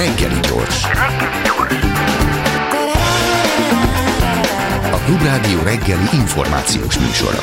Reggeli 0.00 0.40
gyors. 0.40 0.84
A 4.92 4.96
Klubrádió 5.04 5.62
reggeli 5.62 6.08
információs 6.12 6.98
műsora. 6.98 7.38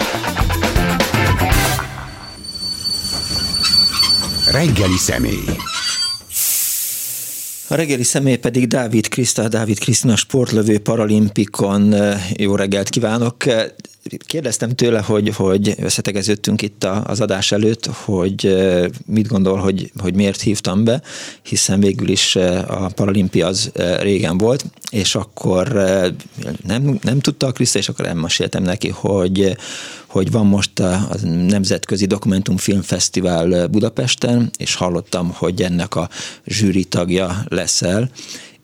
Reggeli 4.52 4.98
személy. 4.98 5.46
A 7.68 7.76
reggeli 7.76 8.04
személy 8.04 8.38
pedig 8.38 8.68
Dávid 8.68 9.08
Kriszta, 9.08 9.48
Dávid 9.48 9.80
Krisztina 9.80 10.16
sportlövő 10.16 10.80
paralimpikon. 10.80 11.96
Jó 12.38 12.56
reggelt 12.56 12.90
kívánok! 12.90 13.44
Kérdeztem 14.26 14.70
tőle, 14.70 15.00
hogy, 15.00 15.36
hogy 15.36 15.76
összetegeződtünk 15.82 16.62
itt 16.62 16.84
az 16.84 17.22
adás 17.22 17.52
előtt, 17.52 17.86
hogy 17.86 18.58
mit 19.06 19.28
gondol, 19.28 19.58
hogy, 19.58 19.92
hogy 19.98 20.16
miért 20.16 20.42
hívtam 20.42 20.84
be, 20.84 21.02
hiszen 21.42 21.80
végül 21.80 22.10
is 22.10 22.36
a 22.68 22.92
paralimpia 22.96 23.48
az 23.48 23.72
régen 24.00 24.38
volt, 24.38 24.66
és 24.92 25.16
akkor 25.16 25.68
nem, 26.68 27.00
nem 27.02 27.20
tudta 27.20 27.48
a 27.48 27.52
Kriszta, 27.52 27.80
és 27.80 27.90
akkor 27.90 28.06
elmeséltem 28.06 28.64
neki, 28.64 28.90
hogy, 28.90 29.58
hogy 30.08 30.32
van 30.32 30.46
most 30.46 30.80
a, 30.80 30.94
a 30.94 31.18
Nemzetközi 31.28 32.06
Dokumentumfilmfesztivál 32.06 33.68
Budapesten, 33.68 34.52
és 34.58 34.76
hallottam, 34.76 35.32
hogy 35.34 35.62
ennek 35.62 35.96
a 35.96 36.10
zsűri 36.46 36.84
tagja 36.84 37.44
leszel, 37.48 38.10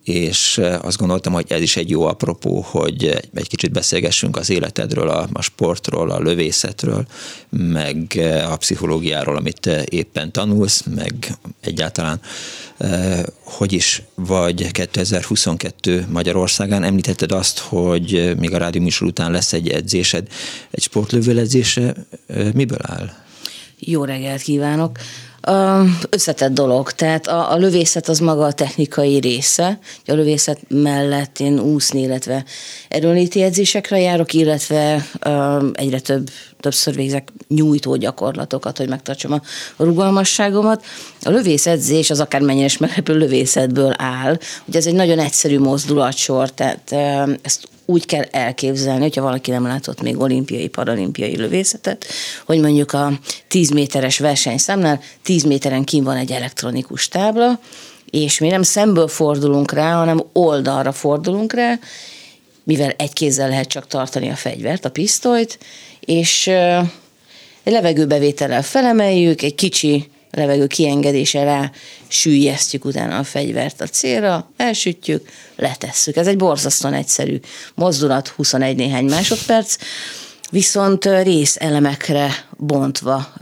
és 0.04 0.62
azt 0.82 0.98
gondoltam, 0.98 1.34
hogy 1.34 1.46
ez 1.48 1.62
is 1.62 1.78
egy 1.78 1.90
jó 1.90 2.06
apropó, 2.06 2.62
hogy 2.62 3.06
egy 3.34 3.48
kicsit 3.48 3.72
beszélgessünk 3.72 4.38
az 4.38 4.50
életedről, 4.50 5.10
a, 5.10 5.28
a 5.34 5.42
sportról, 5.42 6.12
a 6.12 6.20
lövészetről, 6.20 7.06
meg 7.50 8.20
a 8.52 8.56
pszichológiáról, 8.56 9.36
amit 9.36 9.66
éppen 9.86 10.32
tanulsz, 10.32 10.84
meg 10.96 11.38
egyáltalán 11.62 12.22
hogy 13.44 13.74
is 13.74 14.04
vagy 14.16 14.72
2022 14.72 16.06
Magyarországán. 16.10 16.84
Említetted 16.84 17.32
azt, 17.32 17.60
hogy 17.60 18.34
még 18.40 18.54
a 18.54 18.58
rádió 18.58 18.82
műsor 18.82 19.08
után 19.08 19.32
lesz 19.32 19.54
egy 19.54 19.68
edzésed, 19.70 20.28
egy 20.72 20.84
sportlövő 20.84 21.40
edzése. 21.40 21.96
Miből 22.54 22.82
áll? 22.82 23.10
Jó 23.80 24.04
reggelt 24.04 24.42
kívánok! 24.42 24.98
Összetett 26.10 26.54
dolog, 26.54 26.92
tehát 26.92 27.28
a, 27.28 27.52
a 27.52 27.58
lövészet 27.58 28.08
az 28.08 28.20
maga 28.20 28.46
a 28.46 28.54
technikai 28.54 29.20
része. 29.20 29.80
A 30.06 30.14
lövészet 30.14 30.60
mellett 30.68 31.40
én 31.40 31.60
úszni, 31.60 32.02
illetve 32.02 32.44
erőnléti 32.90 33.42
edzésekre 33.42 34.00
járok, 34.00 34.34
illetve 34.34 35.06
egyre 35.74 36.00
több, 36.00 36.30
többször 36.64 36.96
végzek 36.96 37.32
nyújtó 37.48 37.96
gyakorlatokat, 37.96 38.78
hogy 38.78 38.90
megtartsam 38.90 39.32
a 39.76 39.84
rugalmasságomat. 39.84 40.86
A 41.22 41.30
lövészedzés 41.30 42.10
az 42.10 42.20
akármennyire 42.20 42.66
is 42.66 42.78
meglepő 42.78 43.18
lövészetből 43.18 43.94
áll. 43.98 44.38
Ugye 44.66 44.78
ez 44.78 44.88
egy 44.88 44.94
nagyon 44.94 45.20
egyszerű 45.20 45.60
mozdulatsor, 45.60 46.52
tehát 46.52 46.92
ezt 47.42 47.68
úgy 47.86 48.06
kell 48.06 48.24
elképzelni, 48.32 49.02
hogyha 49.02 49.22
valaki 49.22 49.52
nem 49.52 49.64
látott 49.64 50.02
még 50.02 50.20
olimpiai, 50.20 50.68
paralimpiai 50.68 51.38
lövészetet, 51.38 52.06
hogy 52.46 52.60
mondjuk 52.60 52.94
a 52.94 53.12
10 53.48 53.70
méteres 53.70 54.20
versenyszámnál 54.20 55.00
10 55.24 55.44
méteren 55.44 55.84
kín 55.84 56.04
van 56.04 56.18
egy 56.18 56.32
elektronikus 56.32 57.08
tábla, 57.08 57.60
és 58.10 58.40
mi 58.40 58.48
nem 58.48 58.64
szemből 58.64 59.08
fordulunk 59.08 59.72
rá, 59.72 59.94
hanem 59.94 60.24
oldalra 60.34 60.92
fordulunk 60.92 61.54
rá, 61.54 61.80
mivel 62.64 62.90
egy 62.98 63.14
kézzel 63.14 63.50
lehet 63.50 63.68
csak 63.68 63.88
tartani 63.88 64.30
a 64.30 64.36
fegyvert, 64.36 64.86
a 64.86 64.92
pisztolyt, 64.92 65.60
és 66.06 66.50
levegőbevétellel 67.64 68.64
felemeljük, 68.64 69.42
egy 69.42 69.56
kicsi 69.56 70.12
levegő 70.32 70.68
kiengedése 70.68 71.44
rá 71.44 71.72
sűjesztjük 72.08 72.86
utána 72.86 73.18
a 73.18 73.24
fegyvert 73.24 73.82
a 73.82 73.88
célra, 73.88 74.52
elsütjük, 74.58 75.30
letesszük. 75.56 76.16
Ez 76.16 76.28
egy 76.28 76.38
borzasztóan 76.38 76.94
egyszerű 76.94 77.40
mozdulat, 77.76 78.28
21 78.28 78.76
néhány 78.76 79.06
másodperc, 79.06 79.76
viszont 80.50 81.06
részelemekre 81.06 82.46
bontva 82.58 83.34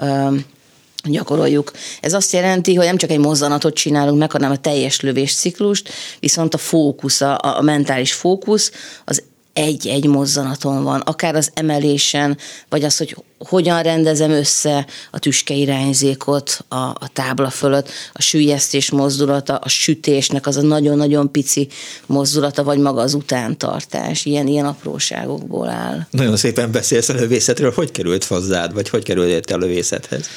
gyakoroljuk. 1.03 1.72
Ez 2.02 2.13
azt 2.13 2.34
jelenti, 2.34 2.75
hogy 2.75 2.86
nem 2.86 2.97
csak 2.97 3.09
egy 3.09 3.19
mozzanatot 3.19 3.75
csinálunk 3.75 4.19
meg, 4.19 4.31
hanem 4.31 4.52
a 4.52 4.57
teljes 4.57 5.02
lövésciklust, 5.02 5.90
viszont 6.19 6.53
a 6.53 6.57
fókusz, 6.57 7.22
a, 7.22 7.40
a 7.57 7.62
mentális 7.62 8.13
fókusz 8.13 8.72
az 9.06 9.24
egy-egy 9.53 10.06
mozzanaton 10.06 10.84
van, 10.84 11.00
akár 11.00 11.35
az 11.35 11.51
emelésen, 11.53 12.38
vagy 12.69 12.84
az, 12.84 12.97
hogy 12.97 13.16
hogyan 13.38 13.81
rendezem 13.81 14.31
össze 14.31 14.85
a 15.12 15.19
tüske 15.19 15.53
irányzékot 15.53 16.66
a, 16.67 16.75
a 16.75 17.09
tábla 17.13 17.50
fölött, 17.50 17.89
a 18.13 18.22
sűjesztés 18.22 18.89
mozdulata, 18.89 19.56
a 19.56 19.69
sütésnek 19.69 20.47
az 20.47 20.57
a 20.57 20.62
nagyon-nagyon 20.62 21.31
pici 21.31 21.67
mozdulata, 22.06 22.63
vagy 22.63 22.78
maga 22.78 23.01
az 23.01 23.13
utántartás, 23.13 24.25
ilyen, 24.25 24.47
ilyen 24.47 24.66
apróságokból 24.66 25.69
áll. 25.69 26.07
Nagyon 26.12 26.38
szépen 26.38 26.72
beszélsz 26.72 27.09
a 27.09 27.13
lövészetről, 27.13 27.72
hogy 27.72 27.91
került 27.91 28.23
hozzád, 28.23 28.73
vagy 28.73 28.89
hogy 28.89 29.03
került 29.03 29.51
a 29.51 29.57
lövészethez? 29.57 30.29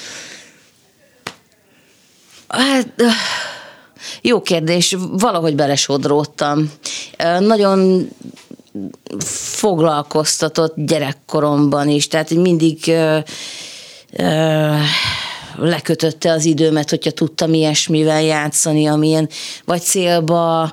Hát, 2.48 2.94
jó 4.22 4.42
kérdés, 4.42 4.96
valahogy 5.12 5.54
belesodródtam. 5.54 6.72
Nagyon 7.40 8.08
foglalkoztatott 9.24 10.74
gyerekkoromban 10.76 11.88
is, 11.88 12.08
tehát 12.08 12.30
mindig 12.30 12.92
lekötötte 15.56 16.32
az 16.32 16.44
időmet, 16.44 16.90
hogyha 16.90 17.10
tudtam 17.10 17.54
ilyesmivel 17.54 18.22
játszani, 18.22 18.86
amilyen 18.86 19.28
vagy 19.64 19.82
célba 19.82 20.72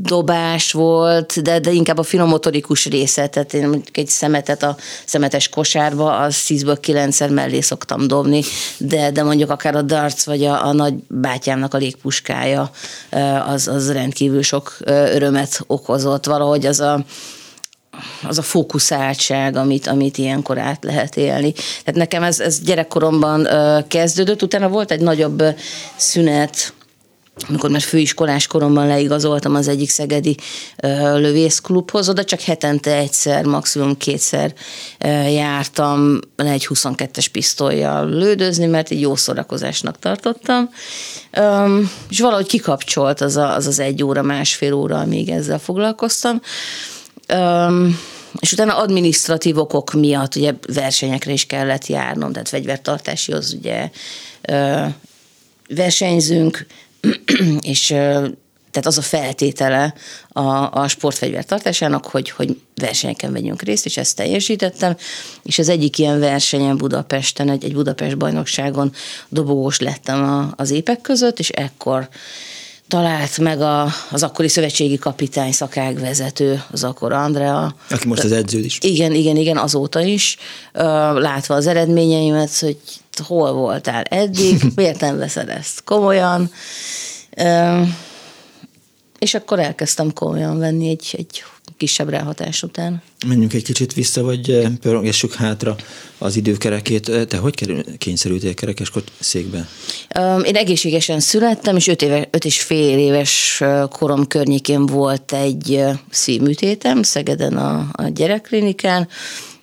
dobás 0.00 0.72
volt, 0.72 1.42
de, 1.42 1.58
de 1.58 1.70
inkább 1.70 1.98
a 1.98 2.02
finomotorikus 2.02 2.86
része, 2.86 3.26
tehát 3.26 3.54
én 3.54 3.82
egy 3.92 4.08
szemetet 4.08 4.62
a 4.62 4.76
szemetes 5.04 5.48
kosárba, 5.48 6.18
az 6.18 6.36
10-ből 6.48 6.78
9 6.80 7.30
mellé 7.30 7.60
szoktam 7.60 8.06
dobni, 8.06 8.42
de, 8.78 9.10
de 9.10 9.22
mondjuk 9.22 9.50
akár 9.50 9.76
a 9.76 9.82
darts, 9.82 10.24
vagy 10.24 10.44
a, 10.44 10.66
a 10.66 10.72
nagy 10.72 10.94
bátyámnak 11.08 11.74
a 11.74 11.78
légpuskája, 11.78 12.70
az, 13.46 13.68
az 13.68 13.92
rendkívül 13.92 14.42
sok 14.42 14.76
örömet 14.84 15.60
okozott. 15.66 16.26
Valahogy 16.26 16.66
az 16.66 16.80
a 16.80 17.04
az 18.22 18.38
a 18.38 18.42
fókuszáltság, 18.42 19.56
amit, 19.56 19.86
amit 19.86 20.18
ilyenkor 20.18 20.58
át 20.58 20.84
lehet 20.84 21.16
élni. 21.16 21.52
Tehát 21.52 21.94
nekem 21.94 22.22
ez, 22.22 22.40
ez 22.40 22.60
gyerekkoromban 22.60 23.48
kezdődött, 23.88 24.42
utána 24.42 24.68
volt 24.68 24.90
egy 24.90 25.00
nagyobb 25.00 25.42
szünet, 25.96 26.72
amikor 27.48 27.70
már 27.70 27.80
főiskolás 27.80 28.46
koromban 28.46 28.86
leigazoltam 28.86 29.54
az 29.54 29.68
egyik 29.68 29.90
szegedi 29.90 30.36
ö, 30.76 31.18
lövészklubhoz, 31.18 32.08
oda 32.08 32.24
csak 32.24 32.40
hetente 32.40 32.96
egyszer, 32.96 33.44
maximum 33.44 33.96
kétszer 33.96 34.52
ö, 34.98 35.08
jártam 35.08 36.20
egy 36.36 36.66
22-es 36.68 37.26
pisztolyjal 37.32 38.08
lődözni, 38.08 38.66
mert 38.66 38.90
egy 38.90 39.00
jó 39.00 39.16
szórakozásnak 39.16 39.98
tartottam. 39.98 40.70
Ö, 41.30 41.78
és 42.08 42.20
valahogy 42.20 42.46
kikapcsolt 42.46 43.20
az, 43.20 43.36
a, 43.36 43.54
az 43.54 43.66
az 43.66 43.78
egy 43.78 44.02
óra, 44.02 44.22
másfél 44.22 44.72
óra, 44.72 44.98
amíg 44.98 45.28
ezzel 45.28 45.58
foglalkoztam. 45.58 46.40
Um, 47.34 47.98
és 48.40 48.52
utána 48.52 48.76
administratív 48.76 49.58
okok 49.58 49.92
miatt 49.92 50.34
ugye 50.34 50.52
versenyekre 50.72 51.32
is 51.32 51.46
kellett 51.46 51.86
járnom, 51.86 52.32
tehát 52.32 52.48
fegyvertartásihoz 52.48 53.52
ugye 53.52 53.90
ö, 54.42 54.84
versenyzünk, 55.68 56.66
és 57.60 57.86
tehát 58.70 58.86
az 58.86 58.98
a 58.98 59.02
feltétele 59.02 59.94
a, 60.28 60.80
a 60.80 60.88
sportfegyver 60.88 61.44
tartásának, 61.44 62.06
hogy, 62.06 62.30
hogy 62.30 62.60
versenyeken 62.74 63.32
vegyünk 63.32 63.62
részt, 63.62 63.86
és 63.86 63.96
ezt 63.96 64.16
teljesítettem, 64.16 64.96
és 65.42 65.58
az 65.58 65.68
egyik 65.68 65.98
ilyen 65.98 66.18
versenyen 66.18 66.76
Budapesten, 66.76 67.50
egy, 67.50 67.64
egy 67.64 67.72
Budapest 67.72 68.16
bajnokságon 68.16 68.92
dobogós 69.28 69.78
lettem 69.78 70.22
a, 70.22 70.52
az 70.56 70.70
épek 70.70 71.00
között, 71.00 71.38
és 71.38 71.48
ekkor 71.48 72.08
talált 72.88 73.38
meg 73.38 73.60
a, 73.60 73.86
az 74.10 74.22
akkori 74.22 74.48
szövetségi 74.48 74.98
kapitány, 74.98 75.52
szakágvezető, 75.52 76.62
az 76.70 76.84
akkor 76.84 77.12
Andrea. 77.12 77.74
Aki 77.90 78.08
most 78.08 78.24
az 78.24 78.32
edző 78.32 78.58
is. 78.58 78.78
Igen, 78.80 79.12
igen, 79.12 79.36
igen, 79.36 79.56
azóta 79.56 80.00
is. 80.00 80.36
Látva 81.14 81.54
az 81.54 81.66
eredményeimet, 81.66 82.58
hogy 82.58 82.78
hol 83.26 83.52
voltál 83.52 84.02
eddig, 84.02 84.62
miért 84.76 85.00
nem 85.00 85.18
veszed 85.18 85.48
ezt 85.48 85.84
komolyan. 85.84 86.50
És 89.18 89.34
akkor 89.34 89.58
elkezdtem 89.58 90.12
komolyan 90.12 90.58
venni 90.58 90.88
egy, 90.88 91.14
egy 91.18 91.44
kisebb 91.78 92.08
ráhatás 92.08 92.62
után. 92.62 93.02
Menjünk 93.26 93.52
egy 93.52 93.62
kicsit 93.62 93.92
vissza, 93.92 94.22
vagy 94.22 94.50
eh, 94.50 94.70
pörgessük 94.80 95.34
hátra 95.34 95.76
az 96.18 96.36
időkerekét. 96.36 97.08
Eh, 97.08 97.24
te 97.24 97.36
hogy 97.36 97.84
kényszerültél 97.98 98.54
kerekes 98.54 98.92
székbe? 99.18 99.68
Én 100.42 100.56
egészségesen 100.56 101.20
születtem, 101.20 101.76
és 101.76 101.86
öt, 101.86 102.02
éve, 102.02 102.28
öt 102.30 102.44
és 102.44 102.60
fél 102.62 102.98
éves 102.98 103.60
eh, 103.60 103.82
korom 103.88 104.26
környékén 104.26 104.86
volt 104.86 105.32
egy 105.32 105.84
szívműtétem 106.10 107.02
Szegeden 107.02 107.56
a, 107.56 107.88
a 107.92 108.08
gyerekklinikán, 108.08 109.08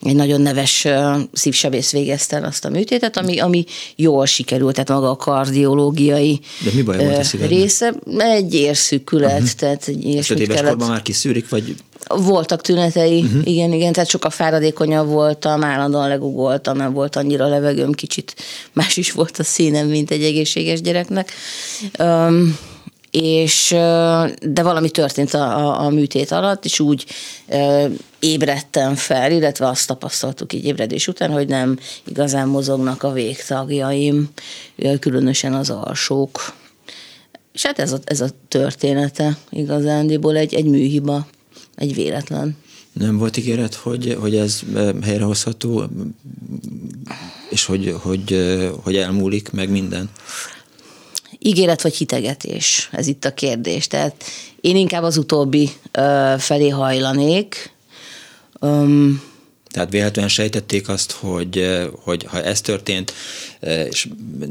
egy 0.06 0.16
nagyon 0.16 0.42
neves 0.42 0.88
szívsebész 1.34 1.92
végezte 1.92 2.36
el 2.36 2.44
azt 2.44 2.66
a 2.66 2.70
műtétet, 2.70 3.18
ami, 3.18 3.40
ami 3.40 3.66
jól 3.96 4.26
sikerült, 4.26 4.74
tehát 4.74 4.90
maga 4.90 5.10
a 5.10 5.16
kardiológiai 5.16 6.40
De 6.64 6.70
mi 6.74 6.82
baj 6.82 6.98
volt 6.98 7.36
a 7.42 7.46
része. 7.46 7.94
Egy 8.18 8.54
érszűkület, 8.54 9.32
uh-huh. 9.32 9.50
tehát 9.50 9.88
egy 9.88 10.06
ilyesmit 10.06 10.40
éves 10.40 10.56
kellett... 10.56 10.70
korban 10.70 10.90
már 10.90 11.02
kiszűrik, 11.02 11.50
vagy 11.50 11.76
voltak 12.08 12.62
tünetei, 12.62 13.22
uh-huh. 13.22 13.48
igen, 13.48 13.74
igen, 13.74 13.94
tehát 13.94 14.10
sokkal 14.10 14.30
fáradékonyabb 14.30 15.08
voltam, 15.08 15.64
állandóan 15.64 16.08
legugoltam, 16.08 16.78
nem 16.78 16.94
volt 16.94 17.16
annyira 17.16 17.48
levegőm, 17.48 17.92
kicsit 17.92 18.36
más 18.74 18.98
is 18.98 19.12
volt 19.12 19.38
a 19.40 19.44
színem, 19.44 19.88
mint 19.88 20.12
egy 20.12 20.24
egészséges 20.24 20.82
gyereknek. 20.82 21.32
Um, 22.00 22.58
és 23.12 23.70
de 24.42 24.64
valami 24.64 24.90
történt 24.90 25.34
a, 25.34 25.58
a, 25.58 25.86
a 25.86 25.90
műtét 25.90 26.32
alatt, 26.32 26.66
és 26.66 26.80
úgy 26.80 27.06
e, 27.48 27.88
ébredtem 28.20 28.96
fel, 28.96 29.32
illetve 29.32 29.68
azt 29.68 29.88
tapasztaltuk 29.88 30.54
így 30.54 30.66
ébredés 30.66 31.08
után, 31.08 31.32
hogy 31.32 31.48
nem 31.48 31.80
igazán 32.04 32.48
mozognak 32.48 33.04
a 33.04 33.12
végtagjaim, 33.12 34.30
különösen 35.00 35.54
az 35.54 35.70
alsók. 35.70 36.54
És 37.54 37.66
hát 37.66 37.80
ez 37.80 37.92
a, 37.92 37.98
ez 38.04 38.22
a 38.22 38.28
története 38.48 39.38
igazándiból 39.50 40.36
egy, 40.38 40.54
egy 40.54 40.66
műhiba, 40.66 41.26
egy 41.76 41.96
véletlen. 41.96 42.58
Nem 42.94 43.18
volt 43.18 43.38
ígéret, 43.38 43.74
hogy, 43.74 44.18
hogy 44.20 44.36
ez 44.36 44.62
helyrehozható, 45.04 45.84
és 47.50 47.66
hogy, 47.66 47.96
hogy, 48.02 48.48
hogy 48.84 48.96
elmúlik 48.96 49.52
meg 49.52 49.70
minden? 49.70 50.10
ígéret 51.46 51.82
vagy 51.82 51.96
hitegetés? 51.96 52.90
Ez 52.92 53.08
itt 53.08 53.26
a 53.26 53.34
kérdés. 53.34 53.88
Tehát 53.88 54.24
én 54.62 54.76
inkább 54.76 55.04
az 55.04 55.18
utóbbi 55.18 55.70
ö, 55.92 56.34
felé 56.38 56.70
hajlanék. 56.70 57.74
Um, 58.60 59.22
tehát 59.72 59.90
véletlenül 59.90 60.30
sejtették 60.30 60.90
azt, 60.90 61.12
hogy, 61.12 61.82
hogy 62.04 62.24
ha 62.24 62.42
ez 62.42 62.62
történt, 62.62 63.14
és 63.90 64.08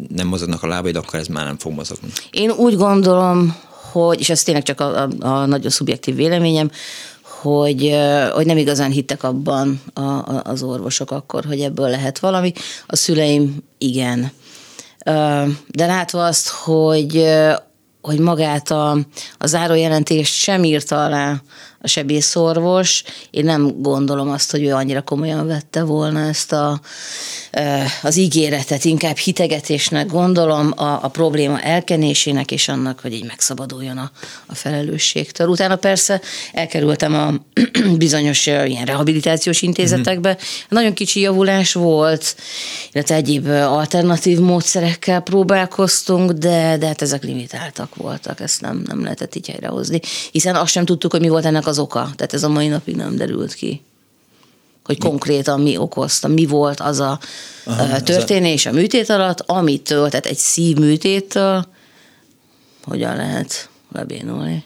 nem 0.08 0.26
mozognak 0.26 0.62
a 0.62 0.66
lábaid, 0.66 0.96
akkor 0.96 1.18
ez 1.18 1.26
már 1.26 1.44
nem 1.44 1.58
fog 1.58 1.72
mozogni. 1.72 2.08
Én 2.30 2.50
úgy 2.50 2.76
gondolom, 2.76 3.56
hogy, 3.92 4.20
és 4.20 4.30
ez 4.30 4.42
tényleg 4.42 4.62
csak 4.62 4.80
a, 4.80 5.02
a, 5.02 5.08
a 5.18 5.46
nagyon 5.46 5.70
szubjektív 5.70 6.14
véleményem, 6.14 6.70
hogy, 7.44 7.96
hogy 8.32 8.46
nem 8.46 8.56
igazán 8.56 8.90
hittek 8.90 9.22
abban 9.22 9.82
a, 9.94 10.00
a, 10.00 10.42
az 10.44 10.62
orvosok 10.62 11.10
akkor, 11.10 11.44
hogy 11.44 11.60
ebből 11.60 11.88
lehet 11.88 12.18
valami. 12.18 12.52
A 12.86 12.96
szüleim 12.96 13.56
igen. 13.78 14.32
De 15.68 15.86
látva 15.86 16.24
azt, 16.24 16.48
hogy, 16.48 17.26
hogy 18.02 18.18
magát 18.18 18.70
a, 18.70 18.90
a 19.38 19.46
zárójelentést 19.46 20.34
sem 20.34 20.64
írta 20.64 21.04
alá 21.04 21.42
a 21.80 21.86
sebészorvos. 21.86 23.04
Én 23.30 23.44
nem 23.44 23.82
gondolom 23.82 24.30
azt, 24.30 24.50
hogy 24.50 24.62
ő 24.62 24.74
annyira 24.74 25.02
komolyan 25.02 25.46
vette 25.46 25.82
volna 25.82 26.20
ezt 26.20 26.52
a, 26.52 26.80
az 28.02 28.16
ígéretet, 28.16 28.84
inkább 28.84 29.16
hitegetésnek 29.16 30.06
gondolom 30.06 30.72
a, 30.76 31.04
a 31.04 31.08
probléma 31.08 31.60
elkenésének 31.60 32.50
és 32.50 32.68
annak, 32.68 33.00
hogy 33.00 33.12
így 33.12 33.24
megszabaduljon 33.24 33.98
a, 33.98 34.10
a 34.46 34.54
felelősségtől. 34.54 35.48
Utána 35.48 35.76
persze 35.76 36.20
elkerültem 36.52 37.14
a 37.14 37.34
bizonyos 37.96 38.46
ilyen 38.46 38.84
rehabilitációs 38.84 39.62
intézetekbe. 39.62 40.38
Nagyon 40.68 40.92
kicsi 40.92 41.20
javulás 41.20 41.72
volt, 41.72 42.36
illetve 42.92 43.14
egyéb 43.14 43.48
alternatív 43.48 44.38
módszerekkel 44.38 45.20
próbálkoztunk, 45.20 46.30
de, 46.32 46.76
de 46.78 46.86
hát 46.86 47.02
ezek 47.02 47.22
limitáltak 47.22 47.94
voltak, 47.94 48.40
ezt 48.40 48.60
nem, 48.60 48.82
nem 48.86 49.02
lehetett 49.02 49.34
így 49.34 49.48
helyrehozni, 49.48 50.00
hiszen 50.32 50.54
azt 50.54 50.72
sem 50.72 50.84
tudtuk, 50.84 51.10
hogy 51.10 51.20
mi 51.20 51.28
volt 51.28 51.44
ennek 51.44 51.66
az 51.66 51.78
oka. 51.78 52.10
Tehát 52.16 52.34
ez 52.34 52.42
a 52.42 52.48
mai 52.48 52.68
napig 52.68 52.96
nem 52.96 53.16
derült 53.16 53.54
ki 53.54 53.82
hogy 54.84 54.98
konkrétan 54.98 55.60
mi 55.60 55.76
okozta, 55.76 56.28
mi 56.28 56.46
volt 56.46 56.80
az 56.80 57.00
a 57.00 57.18
Aha, 57.64 58.00
történés 58.00 58.66
a 58.66 58.72
műtét 58.72 59.08
alatt, 59.08 59.40
amitől, 59.40 60.08
tehát 60.08 60.26
egy 60.26 60.36
szívműtéttől 60.36 61.66
hogyan 62.84 63.16
lehet 63.16 63.68
lebénulni. 63.92 64.64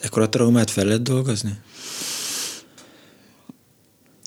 Ekkor 0.00 0.22
a 0.22 0.28
traumát 0.28 0.70
fel 0.70 0.84
lehet 0.84 1.02
dolgozni? 1.02 1.58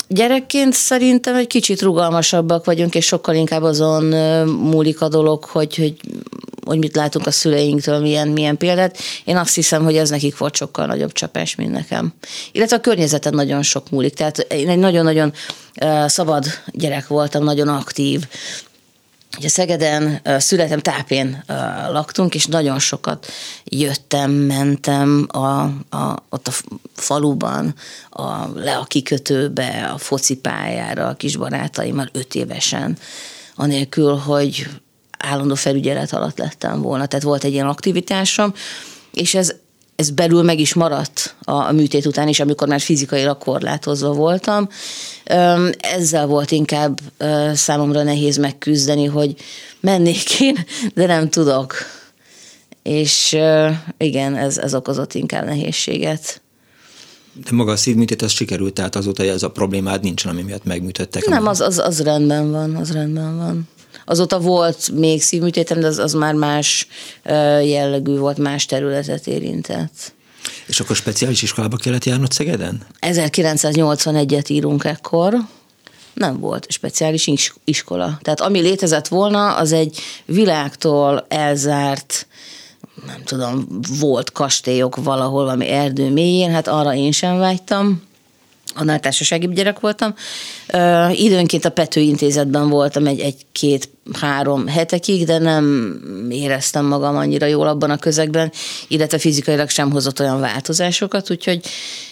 Gyerekként 0.08 0.74
szerintem 0.74 1.36
egy 1.36 1.48
kicsit 1.48 1.82
rugalmasabbak 1.82 2.66
vagyunk, 2.66 2.96
és 2.96 3.06
sokkal 3.06 3.36
inkább 3.36 3.64
azon 3.64 4.04
múlik 4.48 5.02
a 5.02 5.08
dolog, 5.08 5.44
hogy, 5.44 5.76
hogy, 5.76 5.96
hogy 6.66 6.78
mit 6.78 6.96
látunk 6.96 7.28
a 7.28 7.32
szüleinktől, 7.32 8.00
milyen, 8.00 8.28
milyen 8.28 8.58
példát. 8.58 8.98
Én 9.24 9.38
azt 9.38 9.56
hiszem, 9.56 9.84
hogy 9.84 9.98
ez 9.98 10.10
nekik 10.10 10.38
volt 10.38 10.56
sokkal 10.56 10.86
nagyobb 10.86 11.12
csapás, 11.12 11.56
mint 11.56 11.72
nekem. 11.72 12.14
Illetve 12.52 12.76
a 12.76 12.82
környezeten 12.82 13.34
nagyon 13.34 13.62
sok 13.62 13.90
múlik. 13.90 14.14
Tehát 14.14 14.38
én 14.38 14.70
egy 14.70 14.78
nagyon-nagyon 14.78 15.34
szabad 16.06 16.46
gyerek 16.72 17.08
voltam, 17.08 17.44
nagyon 17.44 17.68
aktív, 17.68 18.28
Ugye 19.38 19.48
Szegeden 19.48 20.22
születem 20.38 20.80
tápén 20.80 21.44
laktunk, 21.92 22.36
és 22.36 22.46
nagyon 22.46 22.80
sokat 22.80 23.28
jöttem, 23.64 24.32
mentem 24.32 25.28
a, 25.32 25.62
a, 25.98 26.24
ott 26.30 26.48
a 26.48 26.52
faluban, 26.94 27.76
a, 28.10 28.48
le 28.56 28.78
a 28.78 28.84
kikötőbe, 28.84 29.92
a 29.94 29.98
focipályára 29.98 31.08
a 31.08 31.14
kis 31.14 31.36
barátaimmal 31.36 32.10
öt 32.12 32.36
évesen, 32.36 32.98
anélkül, 33.56 34.16
hogy 34.16 34.68
állandó 35.24 35.56
felügyelet 35.56 36.14
alatt 36.14 36.38
lettem 36.38 36.82
volna. 36.82 37.06
Tehát 37.06 37.26
volt 37.26 37.44
egy 37.44 37.54
ilyen 37.54 37.68
aktivitásom, 37.68 38.54
és 39.14 39.36
ez 39.36 39.54
ez 39.96 40.10
belül 40.10 40.42
meg 40.42 40.60
is 40.60 40.74
maradt 40.74 41.36
a 41.44 41.72
műtét 41.72 42.06
után 42.06 42.28
is, 42.28 42.40
amikor 42.40 42.68
már 42.68 42.82
fizikailag 42.82 43.38
korlátozva 43.38 44.14
voltam. 44.14 44.68
Ezzel 45.78 46.26
volt 46.26 46.52
inkább 46.52 47.00
számomra 47.54 48.04
nehéz 48.04 48.38
megküzdeni, 48.38 49.06
hogy 49.06 49.36
mennék 49.80 50.40
én, 50.40 50.66
de 50.94 51.06
nem 51.06 51.30
tudok. 51.30 51.76
És 52.84 53.38
igen, 53.98 54.36
ez, 54.36 54.58
ez 54.58 54.76
okozott 54.76 55.14
inkább 55.14 55.46
nehézséget. 55.46 56.42
De 57.34 57.52
maga 57.52 57.72
a 57.72 57.76
szívműtét 57.76 58.22
az 58.22 58.32
sikerült, 58.32 58.74
tehát 58.74 58.96
azóta 58.96 59.24
ez 59.24 59.44
a 59.44 59.52
problémád 59.52 60.02
nincsen, 60.02 60.32
ami 60.32 60.42
miatt 60.42 60.64
megműtöttek? 60.64 61.26
Nem, 61.26 61.48
az, 61.48 61.62
az, 61.62 61.80
az 61.80 62.02
rendben 62.02 62.52
van, 62.52 62.76
az 62.76 62.92
rendben 62.92 63.38
van. 63.38 63.68
Azóta 64.06 64.40
volt 64.40 64.90
még 64.92 65.22
szívműtétem, 65.22 65.80
de 65.80 65.88
az, 65.88 65.98
az 65.98 66.14
már 66.14 66.34
más 66.34 66.88
jellegű 67.64 68.18
volt, 68.18 68.38
más 68.38 68.66
területet 68.66 69.28
érintett. 69.28 70.14
És 70.66 70.80
akkor 70.80 70.96
speciális 70.96 71.42
iskolába 71.42 71.78
kellett 71.78 72.04
járnod 72.06 72.32
Szegeden? 72.32 72.86
1981-et 73.02 74.50
írunk 74.50 74.84
ekkor. 74.84 75.36
Nem 76.14 76.40
volt 76.40 76.66
speciális 76.70 77.32
iskola. 77.64 78.20
Tehát 78.22 78.42
ami 78.42 78.60
létezett 78.60 79.08
volna, 79.08 79.56
az 79.56 79.72
egy 79.72 80.00
világtól 80.26 81.26
elzárt 81.28 82.28
nem 83.06 83.24
tudom, 83.24 83.68
volt 84.00 84.32
kastélyok 84.32 84.96
valahol, 84.96 85.44
valami 85.44 85.68
erdő 85.68 86.10
mélyén, 86.10 86.52
hát 86.52 86.68
arra 86.68 86.94
én 86.94 87.12
sem 87.12 87.38
vágytam 87.38 88.02
annál 88.76 89.00
társasági 89.00 89.48
gyerek 89.54 89.80
voltam. 89.80 90.14
Időnként 91.12 91.66
a 91.66 91.70
Pető 91.70 92.02
intézetben 92.02 92.70
voltam 92.70 93.08
egy, 93.08 93.20
egy 93.20 93.46
két 93.52 93.90
három 94.14 94.68
hetekig, 94.68 95.26
de 95.26 95.38
nem 95.38 95.96
éreztem 96.30 96.86
magam 96.86 97.16
annyira 97.16 97.46
jól 97.46 97.68
abban 97.68 97.90
a 97.90 97.98
közegben, 97.98 98.52
illetve 98.88 99.18
fizikailag 99.18 99.70
sem 99.70 99.92
hozott 99.92 100.20
olyan 100.20 100.40
változásokat, 100.40 101.32
úgyhogy 101.32 101.60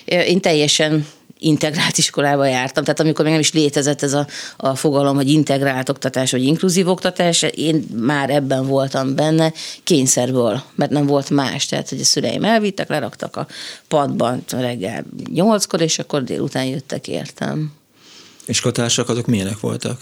én 0.05 0.41
teljesen 0.41 1.05
integrált 1.41 1.97
iskolába 1.97 2.45
jártam, 2.45 2.83
tehát 2.83 2.99
amikor 2.99 3.23
még 3.23 3.33
nem 3.33 3.41
is 3.41 3.53
létezett 3.53 4.01
ez 4.01 4.13
a, 4.13 4.27
a 4.57 4.75
fogalom, 4.75 5.15
hogy 5.15 5.29
integrált 5.29 5.89
oktatás, 5.89 6.31
vagy 6.31 6.43
inkluzív 6.43 6.87
oktatás, 6.87 7.41
én 7.41 7.85
már 7.95 8.29
ebben 8.29 8.67
voltam 8.67 9.15
benne 9.15 9.53
kényszerből, 9.83 10.61
mert 10.75 10.91
nem 10.91 11.05
volt 11.05 11.29
más, 11.29 11.65
tehát 11.65 11.89
hogy 11.89 11.99
a 11.99 12.03
szüleim 12.03 12.43
elvittek, 12.43 12.89
leraktak 12.89 13.35
a 13.35 13.47
padban 13.87 14.43
reggel 14.49 15.03
nyolckor, 15.33 15.81
és 15.81 15.99
akkor 15.99 16.23
délután 16.23 16.65
jöttek 16.65 17.07
értem. 17.07 17.73
És 18.45 18.61
társak 18.71 19.09
azok 19.09 19.25
milyenek 19.25 19.59
voltak? 19.59 19.99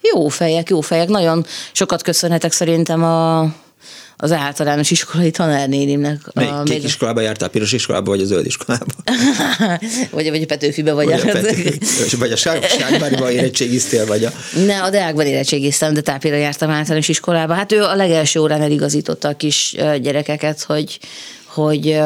Jó 0.00 0.28
fejek, 0.28 0.68
jó 0.68 0.80
fejek. 0.80 1.08
Nagyon 1.08 1.44
sokat 1.72 2.02
köszönhetek 2.02 2.52
szerintem 2.52 3.04
a 3.04 3.52
az 4.16 4.32
általános 4.32 4.90
iskolai 4.90 5.30
tanárnénimnek. 5.30 6.20
Melyik, 6.34 6.52
a, 6.52 6.62
kék 6.62 6.82
iskolába 6.82 7.20
jártál, 7.20 7.48
piros 7.48 7.72
iskolába, 7.72 8.10
vagy 8.10 8.20
a 8.20 8.24
zöld 8.24 8.46
iskolába? 8.46 8.84
vagy, 10.10 10.30
vagy 10.30 10.42
a 10.42 10.46
Petőfibe, 10.46 10.92
vagy, 10.92 11.06
vagy 11.06 11.20
a, 11.20 11.38
a 11.38 12.16
vagy 12.18 12.32
a 12.32 12.36
Ságváriban 12.36 13.30
érettségiztél, 13.30 14.06
vagy 14.06 14.24
a... 14.24 14.32
Ne, 14.66 14.82
a 14.82 14.90
Deákban 14.90 15.26
érettségiztem, 15.26 15.94
de 15.94 16.00
tápira 16.00 16.36
jártam 16.36 16.70
általános 16.70 17.08
iskolába. 17.08 17.54
Hát 17.54 17.72
ő 17.72 17.82
a 17.82 17.94
legelső 17.94 18.40
órán 18.40 18.62
eligazította 18.62 19.28
a 19.28 19.36
kis 19.36 19.74
gyerekeket, 20.00 20.62
hogy 20.62 20.98
hogy 21.56 22.00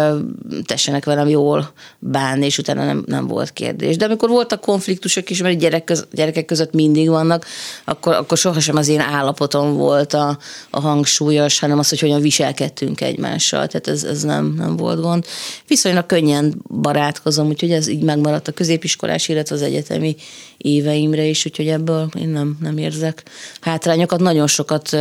tessenek 0.65 1.05
velem 1.05 1.29
jól 1.29 1.73
bánni, 1.99 2.45
és 2.45 2.59
utána 2.59 2.85
nem, 2.85 3.05
nem 3.07 3.27
volt 3.27 3.53
kérdés. 3.53 3.97
De 3.97 4.05
amikor 4.05 4.29
voltak 4.29 4.61
konfliktusok 4.61 5.31
is, 5.31 5.43
mert 5.43 5.59
gyerek 5.59 5.85
köz, 5.85 6.07
gyerekek 6.13 6.45
között 6.45 6.73
mindig 6.73 7.09
vannak, 7.09 7.47
akkor, 7.85 8.15
akkor 8.15 8.39
sohasem 8.39 8.77
az 8.77 8.89
én 8.89 9.01
állapotom 9.01 9.77
volt 9.77 10.13
a, 10.13 10.39
a 10.71 10.81
hangsúlyos, 10.81 11.59
hanem 11.59 11.79
az, 11.79 11.89
hogy 11.89 12.01
hogyan 12.01 12.21
viselkedtünk 12.21 13.01
egymással. 13.01 13.67
Tehát 13.67 13.89
ez, 13.89 14.05
ez 14.05 14.23
nem, 14.23 14.55
nem 14.57 14.77
volt 14.77 15.01
gond. 15.01 15.25
Viszonylag 15.67 16.07
könnyen 16.07 16.55
barátkozom, 16.81 17.47
úgyhogy 17.47 17.71
ez 17.71 17.89
így 17.89 18.03
megmaradt 18.03 18.49
a 18.49 18.53
középiskolás, 18.53 19.29
illetve 19.29 19.55
az 19.55 19.63
egyetemi 19.63 20.17
éveimre 20.57 21.25
is, 21.25 21.47
úgyhogy 21.47 21.69
ebből 21.69 22.09
én 22.19 22.29
nem, 22.29 22.57
nem 22.61 22.79
érzek 22.79 23.23
hátrányokat. 23.61 24.21
Nagyon 24.21 24.47
sokat 24.47 24.97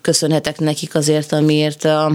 köszönhetek 0.00 0.58
nekik 0.58 0.94
azért, 0.94 1.32
amiért 1.32 1.84
a 1.84 2.12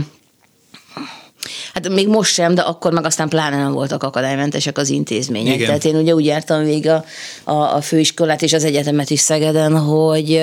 Hát 1.74 1.90
még 1.90 2.08
most 2.08 2.34
sem, 2.34 2.56
de 2.56 2.62
akkor 2.62 2.94
meg 2.94 3.06
aztán 3.06 3.30
pláne 3.30 3.58
nem 3.58 3.72
voltak 3.72 4.04
akadálymentesek 4.04 4.78
az 4.78 4.90
intézmények. 4.90 5.54
Igen. 5.54 5.66
Tehát 5.66 5.86
én 5.86 5.96
ugye 5.96 6.14
úgy 6.14 6.26
jártam 6.26 6.64
végig 6.64 6.90
a, 6.90 7.06
a, 7.44 7.76
a 7.76 7.82
főiskolát 7.82 8.42
és 8.42 8.54
az 8.54 8.64
egyetemet 8.64 9.10
is 9.10 9.20
Szegeden, 9.20 9.78
hogy 9.78 10.42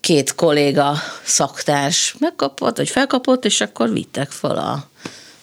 két 0.00 0.34
kolléga 0.34 0.94
szaktárs 1.24 2.14
megkapott, 2.18 2.76
vagy 2.76 2.88
felkapott, 2.88 3.44
és 3.44 3.60
akkor 3.60 3.92
vittek 3.92 4.30
fel 4.30 4.56
a, 4.56 4.88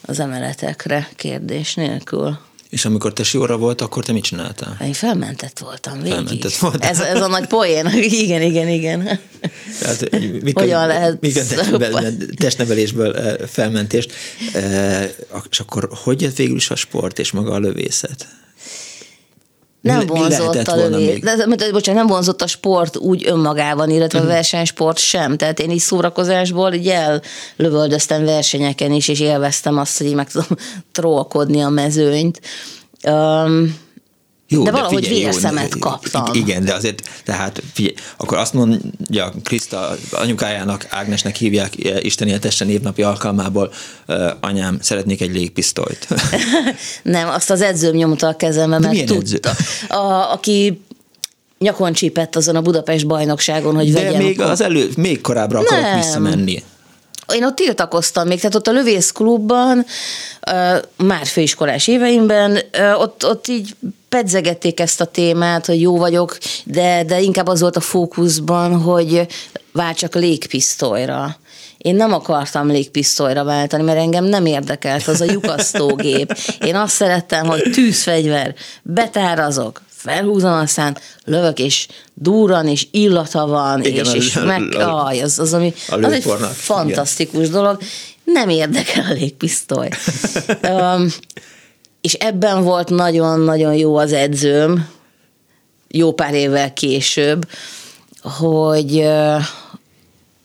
az 0.06 0.20
emeletekre 0.20 1.10
kérdés 1.16 1.76
nélkül. 1.76 2.38
És 2.76 2.86
amikor 2.86 3.14
te 3.14 3.24
sióra 3.24 3.58
volt, 3.58 3.82
akkor 3.82 4.06
te 4.06 4.12
mit 4.12 4.24
csináltál? 4.24 4.78
Én 4.82 4.94
felmentett 4.94 5.60
voltam 5.60 5.98
végig. 5.98 6.12
Felmentett 6.14 6.56
voltál. 6.56 6.90
Ez, 6.90 7.00
ez 7.00 7.22
a 7.22 7.28
nagy 7.28 7.48
poén. 7.48 7.88
Igen, 7.94 8.42
igen, 8.42 8.68
igen. 8.68 9.20
Tehát, 9.80 10.10
mikor, 10.42 10.62
Hogyan 10.62 10.88
lehet? 10.88 11.22
Mikor 11.22 11.44
testnevelésből 12.36 13.16
eh, 13.16 13.36
felmentést. 13.48 14.14
Eh, 14.54 15.10
és 15.50 15.60
akkor 15.60 15.90
hogy 15.92 16.22
jött 16.22 16.36
végül 16.36 16.56
is 16.56 16.70
a 16.70 16.76
sport 16.76 17.20
és 17.20 17.32
maga 17.32 17.54
a 17.54 17.60
lövészet? 17.60 18.28
Nem 19.86 19.98
mi, 19.98 20.06
vonzott 20.06 20.68
a 20.68 20.76
lövész. 20.76 21.20
De, 21.20 21.36
de, 21.36 21.72
bocsánat, 21.72 22.02
nem 22.02 22.08
vonzott 22.08 22.42
a 22.42 22.48
sport 22.48 22.98
úgy 22.98 23.28
önmagában, 23.28 23.90
illetve 23.90 24.18
uh-huh. 24.18 24.34
a 24.34 24.36
versenysport 24.36 24.98
sem. 24.98 25.38
Tehát 25.38 25.60
én 25.60 25.70
is 25.70 25.82
szórakozásból 25.82 26.74
így 26.74 26.92
ellövöldöztem 27.58 28.26
versenyeken 28.26 28.92
is, 28.92 29.08
és 29.08 29.20
élveztem 29.20 29.78
azt, 29.78 29.98
hogy 29.98 30.08
így 30.08 30.14
meg 30.14 30.30
tudom 30.32 30.48
trollkodni 30.92 31.62
a 31.62 31.70
mezőnyt. 31.70 32.42
Um, 33.08 33.84
jó, 34.48 34.64
de, 34.64 34.72
de 34.72 34.78
valahogy 34.78 35.04
figyelj, 35.06 35.24
vérszemet 35.24 35.74
jó, 35.74 35.80
kaptam. 35.80 36.34
Igen, 36.34 36.66
de 36.66 36.74
azért, 36.74 37.02
tehát 37.24 37.62
figyelj, 37.74 37.96
akkor 38.18 38.38
azt 38.38 38.54
mondja 38.54 39.34
Kriszta 39.44 39.96
anyukájának, 40.12 40.88
Ágnesnek 40.90 41.36
hívják 41.36 41.74
Isten 42.00 42.28
éltesse 42.28 42.66
névnapi 42.66 43.04
alkalmából, 43.04 43.74
anyám, 44.40 44.78
szeretnék 44.82 45.22
egy 45.22 45.34
légpisztolyt. 45.34 46.08
Nem, 47.04 47.30
azt 47.30 47.50
az 47.50 47.62
edzőm 47.62 47.96
nyomta 47.96 48.28
a 48.28 48.36
kezembe, 48.36 48.80
mert 48.80 49.06
tudta. 49.06 49.52
A, 49.88 50.32
aki 50.32 50.82
nyakon 51.60 51.94
csípett 51.94 52.36
azon 52.36 52.56
a 52.56 52.62
Budapest 52.62 53.08
bajnokságon, 53.08 53.76
hogy 53.76 53.92
De 53.92 54.02
vegyem. 54.02 54.22
még 54.22 54.42
az 54.42 54.62
elő, 54.62 54.90
még 54.98 55.22
korábbra 55.22 55.60
akarok 55.60 55.84
Nem. 55.84 55.96
visszamenni. 55.96 56.64
Én 57.34 57.44
ott 57.44 57.56
tiltakoztam 57.56 58.28
még, 58.28 58.38
tehát 58.38 58.56
ott 58.56 58.68
a 58.68 58.72
lövészklubban, 58.72 59.86
már 60.98 61.26
főiskolás 61.26 61.88
éveimben, 61.88 62.60
ott, 62.98 63.26
ott 63.26 63.48
így 63.48 63.76
pedzegették 64.16 64.80
ezt 64.80 65.02
a 65.02 65.06
témát, 65.06 65.66
hogy 65.66 65.82
jó 65.82 65.98
vagyok, 65.98 66.38
de, 66.64 67.04
de 67.04 67.22
inkább 67.22 67.48
az 67.48 67.62
volt 67.62 67.76
a 67.76 67.80
fókuszban, 67.80 68.82
hogy 68.82 69.28
váltsak 69.72 70.16
légpisztolyra. 70.16 71.38
Én 71.78 71.96
nem 71.96 72.14
akartam 72.14 72.68
légpisztolyra 72.68 73.44
váltani, 73.44 73.84
mert 73.84 73.98
engem 73.98 74.24
nem 74.24 74.46
érdekelt 74.46 75.08
az 75.08 75.22
a 75.22 75.32
lyukasztógép. 75.32 76.38
Én 76.60 76.76
azt 76.76 76.94
szerettem, 76.94 77.46
hogy 77.46 77.62
tűzfegyver, 77.72 78.56
betárazok, 78.82 79.82
felhúzom, 79.90 80.54
aztán 80.54 80.98
lövök, 81.26 81.60
és 81.60 81.88
durran, 82.14 82.68
és 82.68 82.88
illata 82.92 83.48
van, 83.48 83.84
Igen, 83.84 84.06
és, 84.06 84.14
és 84.14 84.34
meg, 84.34 84.76
a, 84.76 85.06
aj, 85.06 85.22
az, 85.22 85.40
az, 85.40 85.54
ami, 85.54 85.74
az 85.90 86.12
egy 86.12 86.26
fantasztikus 86.54 87.40
Igen. 87.40 87.52
dolog. 87.52 87.78
Nem 88.24 88.50
érdekel 88.50 89.06
a 89.10 89.14
légpisztoly. 89.14 89.90
um, 90.70 91.08
és 92.06 92.14
ebben 92.14 92.64
volt 92.64 92.90
nagyon-nagyon 92.90 93.76
jó 93.76 93.96
az 93.96 94.14
edzőm, 94.14 94.90
jó 95.88 96.14
pár 96.14 96.34
évvel 96.34 96.74
később, 96.74 97.50
hogy, 98.22 99.08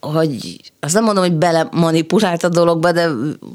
hogy 0.00 0.61
azt 0.81 0.95
nem 0.95 1.05
mondom, 1.05 1.25
hogy 1.25 1.33
bele 1.33 1.69
manipulált 1.71 2.45
a 2.45 2.49
dologba, 2.49 2.93
de 2.93 3.09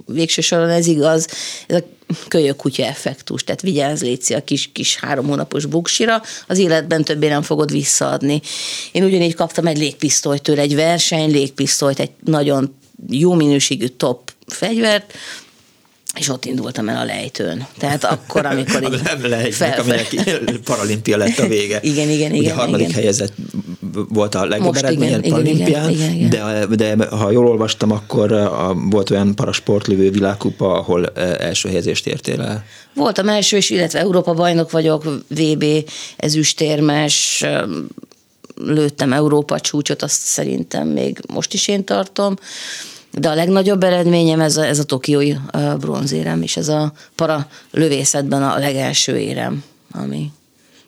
végső 0.05 0.41
soron 0.41 0.69
ez 0.69 0.87
igaz, 0.87 1.27
ez 1.67 1.77
a 1.77 1.83
kölyök 2.27 2.55
kutya 2.55 2.83
effektus, 2.83 3.43
tehát 3.43 3.61
vigyázz 3.61 4.01
létszi 4.01 4.33
a 4.33 4.43
kis, 4.43 4.69
kis 4.71 4.95
három 4.95 5.27
hónapos 5.27 5.65
buksira, 5.65 6.21
az 6.47 6.57
életben 6.57 7.03
többé 7.03 7.27
nem 7.27 7.41
fogod 7.41 7.71
visszaadni. 7.71 8.41
Én 8.91 9.03
ugyanígy 9.03 9.35
kaptam 9.35 9.67
egy 9.67 9.77
légpisztolyt 9.77 10.41
tőle, 10.41 10.61
egy 10.61 10.75
verseny 10.75 11.31
légpisztolyt, 11.31 11.99
egy 11.99 12.11
nagyon 12.23 12.75
jó 13.09 13.33
minőségű 13.33 13.87
top 13.87 14.33
fegyvert, 14.47 15.13
és 16.19 16.29
ott 16.29 16.45
indultam 16.45 16.89
el 16.89 16.97
a 16.97 17.03
lejtőn. 17.03 17.67
Tehát 17.77 18.03
akkor, 18.03 18.45
amikor 18.45 18.83
így... 18.93 19.01
a 19.23 19.27
lejtőnek, 19.27 19.79
aminek 19.79 20.15
paralimpia 20.65 21.17
lett 21.17 21.37
a 21.37 21.47
vége. 21.47 21.79
igen, 21.81 22.09
igen, 22.09 22.31
Ugye 22.31 22.41
igen. 22.41 22.55
a 22.55 22.59
harmadik 22.59 22.87
igen. 22.87 22.99
helyezett 22.99 23.33
volt 24.09 24.35
a 24.35 24.45
legjobb 24.45 24.75
eredményen 24.75 25.21
paralimpián, 25.21 25.89
igen, 25.89 26.11
igen, 26.11 26.29
igen. 26.31 26.67
De, 26.69 26.95
de 26.95 27.07
ha 27.07 27.31
jól 27.31 27.47
olvastam, 27.47 27.91
akkor 27.91 28.31
a, 28.31 28.73
volt 28.73 29.09
olyan 29.09 29.35
parasportlövő 29.35 30.09
világkupa, 30.09 30.73
ahol 30.73 31.05
első 31.39 31.69
helyezést 31.69 32.07
értél 32.07 32.41
el. 32.41 32.65
Voltam 32.93 33.29
első, 33.29 33.57
és 33.57 33.69
illetve 33.69 33.99
Európa 33.99 34.33
bajnok 34.33 34.71
vagyok, 34.71 35.03
VB 35.27 35.65
ezüstérmes, 36.17 37.45
lőttem 38.55 39.13
Európa 39.13 39.59
csúcsot, 39.59 40.01
azt 40.01 40.21
szerintem 40.21 40.87
még 40.87 41.19
most 41.33 41.53
is 41.53 41.67
én 41.67 41.83
tartom. 41.83 42.35
De 43.19 43.29
a 43.29 43.35
legnagyobb 43.35 43.83
eredményem 43.83 44.39
ez 44.39 44.57
a, 44.57 44.65
ez 44.65 44.79
a 44.79 44.83
tokiói 44.83 45.33
bronzérem, 45.79 46.41
és 46.41 46.57
ez 46.57 46.67
a 46.67 46.93
para 47.15 47.47
lövészetben 47.71 48.43
a 48.43 48.57
legelső 48.57 49.17
érem, 49.17 49.63
ami 49.91 50.31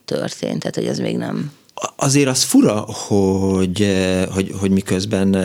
történt, 0.05 0.59
tehát 0.59 0.75
hogy 0.75 0.85
ez 0.85 0.99
még 0.99 1.17
nem... 1.17 1.51
Azért 1.95 2.27
az 2.27 2.43
fura, 2.43 2.79
hogy, 2.79 3.97
hogy, 4.33 4.51
hogy 4.59 4.71
miközben 4.71 5.35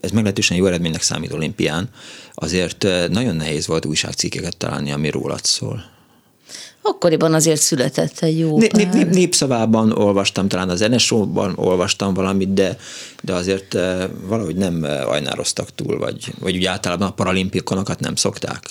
ez 0.00 0.10
meglehetősen 0.10 0.56
jó 0.56 0.66
eredménynek 0.66 1.02
számít 1.02 1.32
olimpián, 1.32 1.88
azért 2.34 2.86
nagyon 3.10 3.36
nehéz 3.36 3.66
volt 3.66 3.84
újságcikkeket 3.84 4.56
találni, 4.56 4.92
ami 4.92 5.10
rólad 5.10 5.44
szól. 5.44 5.84
Akkoriban 6.88 7.34
azért 7.34 7.60
született 7.60 8.18
egy 8.18 8.38
jó 8.38 8.58
né, 8.58 8.68
né, 8.72 9.02
Népszavában 9.02 9.92
olvastam, 9.92 10.48
talán 10.48 10.68
az 10.68 10.80
NSO-ban 10.80 11.52
olvastam 11.56 12.14
valamit, 12.14 12.52
de, 12.52 12.76
de 13.22 13.32
azért 13.32 13.74
uh, 13.74 14.02
valahogy 14.26 14.56
nem 14.56 14.74
uh, 14.82 15.10
ajnároztak 15.10 15.74
túl, 15.74 15.98
vagy, 15.98 16.32
vagy 16.40 16.56
úgy 16.56 16.64
általában 16.64 17.08
a 17.08 17.12
paralimpikonokat 17.12 18.00
nem 18.00 18.14
szokták. 18.14 18.62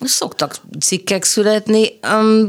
Szoktak 0.00 0.56
cikkek 0.80 1.24
születni. 1.24 1.98
Um, 2.12 2.48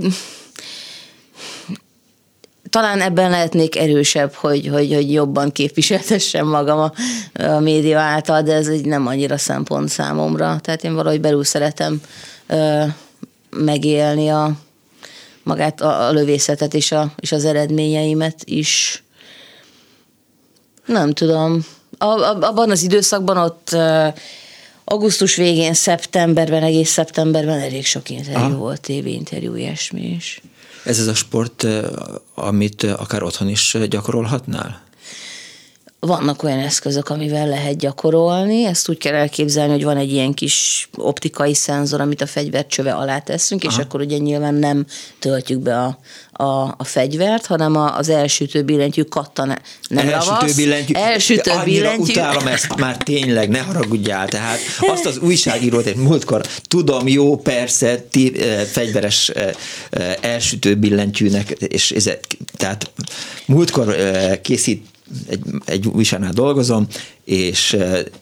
talán 2.70 3.01
ebben 3.01 3.30
lehetnék 3.30 3.75
erősebb, 3.75 4.34
hogy, 4.34 4.68
hogy, 4.68 4.94
hogy 4.94 5.12
jobban 5.12 5.51
képviseltessem 5.51 6.48
magam 6.48 6.80
a, 6.80 6.91
a 7.44 7.60
média 7.60 8.00
által, 8.00 8.41
de 8.41 8.53
ez 8.53 8.68
egy 8.68 8.86
nem 8.86 9.08
annyira 9.08 9.38
szempont 9.38 9.89
számomra. 9.89 10.60
Tehát 10.62 10.84
én 10.84 10.94
valahogy 10.94 11.22
belül 11.22 11.44
szeretem 11.44 12.01
uh, 12.50 12.88
megélni 13.55 14.29
a, 14.29 14.51
magát 15.43 15.81
a, 15.81 16.08
a 16.08 16.12
lövészetet 16.12 16.74
és, 16.74 16.91
a, 16.91 17.13
és 17.20 17.31
az 17.31 17.46
eredményeimet 17.46 18.41
is. 18.43 19.03
Nem 20.86 21.12
tudom. 21.12 21.65
A, 21.98 22.05
a, 22.05 22.38
abban 22.41 22.72
az 22.72 22.84
időszakban 22.84 23.38
ott 23.38 23.75
augusztus 24.84 25.36
végén, 25.36 25.74
szeptemberben, 25.74 26.63
egész 26.63 26.89
szeptemberben 26.89 27.60
elég 27.60 27.86
sok 27.86 28.10
interjú 28.10 28.43
Aha. 28.43 28.58
volt, 28.58 28.81
tévéinterjú, 28.81 29.55
ilyesmi 29.55 30.01
is. 30.01 30.41
Ez 30.86 31.00
az 31.00 31.08
a 31.08 31.13
sport, 31.13 31.67
amit 32.36 32.84
akár 32.84 33.24
otthon 33.24 33.50
is 33.50 33.77
gyakorolhatnál? 33.89 34.81
Vannak 36.08 36.43
olyan 36.43 36.60
eszközök, 36.60 37.10
amivel 37.10 37.48
lehet 37.48 37.77
gyakorolni. 37.77 38.65
Ezt 38.65 38.89
úgy 38.89 38.98
kell 38.98 39.13
elképzelni, 39.13 39.72
hogy 39.72 39.84
van 39.84 39.98
egy 39.98 40.12
ilyen 40.12 40.34
kis 40.34 40.89
optikai 40.98 41.53
szenzor, 41.53 42.01
amit 42.01 42.22
a 42.22 42.25
fegyvercsöve 42.25 42.91
alá 42.91 43.20
teszünk, 43.20 43.63
Aha. 43.63 43.75
és 43.77 43.84
akkor 43.84 44.01
ugye 44.01 44.17
nyilván 44.17 44.53
nem 44.53 44.86
töltjük 45.20 45.60
be 45.60 45.77
a, 45.77 46.00
a, 46.31 46.75
a 46.77 46.84
fegyvert, 46.84 47.46
hanem 47.46 47.75
a, 47.75 47.98
az 47.98 48.10
elsütő 48.10 48.63
billentyű 48.63 49.01
kattan, 49.01 49.60
nem 49.88 50.08
elsütő 50.08 50.34
ravasz, 50.34 50.55
billentyű. 50.55 50.93
Elsütő 50.93 51.51
billentyű. 51.63 52.12
utálom 52.12 52.48
ezt 52.48 52.75
már 52.75 52.98
tényleg, 52.98 53.50
ne 53.50 53.60
haragudjál. 53.60 54.27
Tehát 54.27 54.60
azt 54.79 55.05
az 55.05 55.17
újságírót 55.17 55.86
egy 55.86 55.96
múltkor, 55.96 56.46
tudom, 56.63 57.08
jó, 57.08 57.38
persze, 57.38 58.05
ti, 58.10 58.31
fegyveres 58.72 59.31
elsütő 60.22 60.75
billentyűnek, 60.75 61.50
és 61.50 61.91
ez, 61.91 62.10
tehát 62.58 62.91
múltkor 63.46 63.96
készít 64.41 64.89
egy, 65.27 65.44
egy 65.65 65.88
újságnál 65.88 66.32
dolgozom, 66.32 66.88
és, 67.25 67.78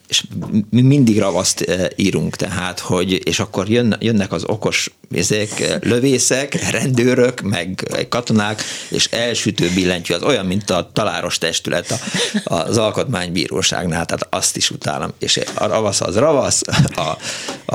és 0.07 0.23
mi 0.69 0.81
mindig 0.81 1.19
ravaszt 1.19 1.65
írunk, 1.95 2.35
tehát, 2.35 2.79
hogy, 2.79 3.27
és 3.27 3.39
akkor 3.39 3.69
jön, 3.69 3.97
jönnek 3.99 4.31
az 4.31 4.43
okos 4.45 4.91
ezek, 5.11 5.77
lövészek, 5.81 6.69
rendőrök, 6.71 7.41
meg 7.41 7.87
katonák, 8.09 8.63
és 8.89 9.05
elsütő 9.05 9.69
billentyű, 9.73 10.13
az 10.13 10.23
olyan, 10.23 10.45
mint 10.45 10.69
a 10.69 10.89
taláros 10.93 11.37
testület 11.37 11.99
az 12.43 12.77
alkotmánybíróságnál, 12.77 14.05
tehát 14.05 14.27
azt 14.29 14.57
is 14.57 14.69
utálom, 14.71 15.13
és 15.19 15.39
a 15.53 15.65
ravasz 15.65 16.01
az 16.01 16.17
ravasz, 16.17 16.61
a, 16.95 17.17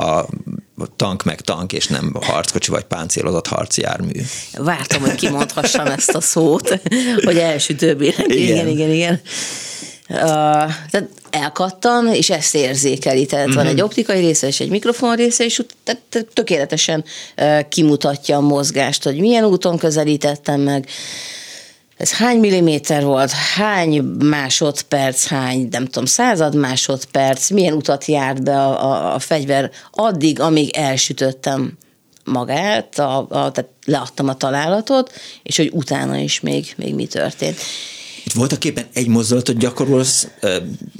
a 0.01 0.27
tank 0.95 1.23
meg 1.23 1.41
tank, 1.41 1.73
és 1.73 1.87
nem 1.87 2.13
harckocsi 2.21 2.71
vagy 2.71 2.83
páncélozott 2.83 3.47
harci 3.47 3.81
jármű. 3.81 4.11
Vártam, 4.53 5.01
hogy 5.01 5.15
kimondhassam 5.15 5.87
ezt 5.87 6.15
a 6.15 6.21
szót, 6.21 6.81
hogy 7.23 7.37
elsütő 7.37 7.95
billentyű. 7.95 8.33
Igen, 8.35 8.67
igen, 8.67 8.67
igen. 8.67 8.91
igen. 8.91 9.21
Uh, 10.09 10.17
tehát 10.89 11.09
elkattan, 11.29 12.13
és 12.13 12.29
ezt 12.29 12.55
érzékeli. 12.55 13.25
Tehát 13.25 13.45
uh-huh. 13.45 13.61
van 13.61 13.69
egy 13.69 13.77
mhm. 13.77 13.85
optikai 13.85 14.19
része 14.19 14.47
és 14.47 14.59
egy 14.59 14.69
mikrofon 14.69 15.15
része, 15.15 15.43
és 15.43 15.61
tehát 15.83 16.27
tökéletesen 16.33 17.03
uh, 17.37 17.59
kimutatja 17.69 18.37
a 18.37 18.41
mozgást, 18.41 19.03
hogy 19.03 19.19
milyen 19.19 19.45
úton 19.45 19.77
közelítettem 19.77 20.61
meg, 20.61 20.87
ez 21.97 22.13
hány 22.13 22.39
milliméter 22.39 23.03
volt, 23.03 23.31
hány 23.31 24.01
másodperc, 24.03 25.27
hány, 25.27 25.67
nem 25.71 25.85
tudom, 25.85 26.05
század 26.05 26.55
másodperc, 26.55 27.49
milyen 27.49 27.73
utat 27.73 28.05
járt 28.05 28.43
be 28.43 28.63
a, 28.63 28.91
a, 28.91 29.13
a 29.13 29.19
fegyver 29.19 29.71
addig, 29.91 30.39
amíg 30.39 30.75
elsütöttem 30.75 31.77
magát, 32.23 32.99
a, 32.99 33.17
a, 33.17 33.51
tehát 33.51 33.69
leadtam 33.85 34.27
a 34.27 34.35
találatot, 34.35 35.11
és 35.43 35.57
hogy 35.57 35.69
utána 35.73 36.17
is 36.17 36.39
még, 36.39 36.73
még 36.77 36.95
mi 36.95 37.05
történt. 37.05 37.57
Itt 38.25 38.33
voltak 38.33 38.65
éppen 38.65 38.85
egy 38.93 39.07
mozdulatot 39.07 39.57
gyakorolsz 39.57 40.27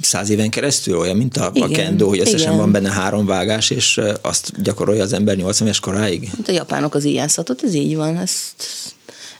száz 0.00 0.30
éven 0.30 0.50
keresztül, 0.50 0.98
olyan, 0.98 1.16
mint 1.16 1.36
a, 1.36 1.50
igen, 1.54 1.68
a 1.68 1.72
kendo, 1.72 2.08
hogy 2.08 2.20
összesen 2.20 2.40
igen. 2.40 2.56
van 2.56 2.72
benne 2.72 2.90
három 2.90 3.26
vágás, 3.26 3.70
és 3.70 4.00
azt 4.22 4.62
gyakorolja 4.62 5.02
az 5.02 5.12
ember 5.12 5.36
80 5.36 5.66
éves 5.66 5.80
koráig? 5.80 6.28
Hát 6.36 6.48
a 6.48 6.52
japánok 6.52 6.94
az 6.94 7.04
ijászatot, 7.04 7.62
ez 7.62 7.74
így 7.74 7.96
van, 7.96 8.16
ezt, 8.16 8.66